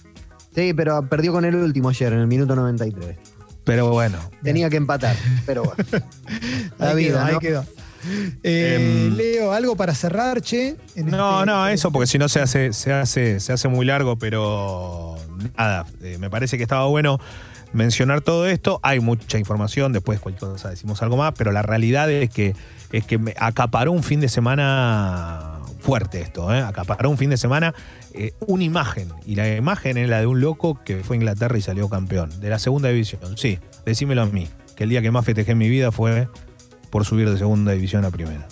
Sí, 0.52 0.74
pero 0.74 1.08
perdió 1.08 1.30
con 1.32 1.44
el 1.44 1.54
último 1.54 1.90
ayer, 1.90 2.12
en 2.12 2.18
el 2.20 2.26
minuto 2.26 2.56
93. 2.56 3.16
Pero 3.64 3.90
bueno. 3.90 4.18
Tenía 4.42 4.68
que 4.70 4.76
empatar, 4.76 5.16
pero 5.46 5.64
bueno. 5.64 5.84
La 6.78 6.90
Ahí 6.90 6.96
vida, 6.96 7.08
quedó, 7.18 7.24
ahí 7.26 7.32
¿no? 7.34 7.40
quedó. 7.40 7.64
Eh, 8.42 9.06
Em, 9.08 9.14
Leo, 9.16 9.52
algo 9.52 9.76
para 9.76 9.94
cerrar, 9.94 10.40
che. 10.40 10.76
En 10.96 11.06
No, 11.10 11.40
este- 11.40 11.46
no, 11.52 11.68
eso 11.68 11.92
porque 11.92 12.06
si 12.06 12.16
no 12.18 12.28
se 12.30 12.40
hace, 12.40 12.72
se 12.72 12.92
hace, 12.92 13.40
se 13.40 13.52
hace 13.52 13.68
muy 13.68 13.84
largo, 13.84 14.16
pero 14.18 15.16
nada, 15.56 15.84
eh, 16.00 16.16
me 16.18 16.30
parece 16.30 16.56
que 16.56 16.62
estaba 16.62 16.86
bueno 16.86 17.18
mencionar 17.72 18.20
todo 18.20 18.46
esto. 18.46 18.80
Hay 18.82 19.00
mucha 19.00 19.38
información, 19.38 19.92
después 19.92 20.20
cualquier 20.20 20.50
cosa 20.50 20.70
decimos 20.70 21.02
algo 21.02 21.16
más, 21.16 21.34
pero 21.36 21.52
la 21.52 21.62
realidad 21.62 22.10
es 22.10 22.30
que, 22.30 22.54
es 22.92 23.04
que 23.04 23.18
me 23.18 23.34
acaparó 23.38 23.92
un 23.92 24.02
fin 24.02 24.20
de 24.20 24.28
semana 24.28 25.60
fuerte 25.80 26.20
esto, 26.20 26.54
¿eh? 26.54 26.60
acaparó 26.60 27.10
un 27.10 27.18
fin 27.18 27.30
de 27.30 27.36
semana 27.36 27.74
eh, 28.12 28.32
una 28.46 28.64
imagen, 28.64 29.08
y 29.24 29.34
la 29.34 29.56
imagen 29.56 29.96
es 29.96 30.08
la 30.08 30.20
de 30.20 30.26
un 30.26 30.40
loco 30.40 30.78
que 30.84 31.02
fue 31.02 31.16
a 31.16 31.18
Inglaterra 31.18 31.56
y 31.56 31.62
salió 31.62 31.88
campeón, 31.88 32.40
de 32.40 32.50
la 32.50 32.58
segunda 32.58 32.90
división, 32.90 33.36
sí, 33.36 33.58
decímelo 33.86 34.22
a 34.22 34.26
mí, 34.26 34.48
que 34.76 34.84
el 34.84 34.90
día 34.90 35.02
que 35.02 35.10
más 35.10 35.24
festejé 35.24 35.52
en 35.52 35.58
mi 35.58 35.68
vida 35.68 35.90
fue 35.90 36.28
por 36.90 37.04
subir 37.04 37.30
de 37.30 37.38
segunda 37.38 37.72
división 37.72 38.04
a 38.04 38.10
primera. 38.10 38.46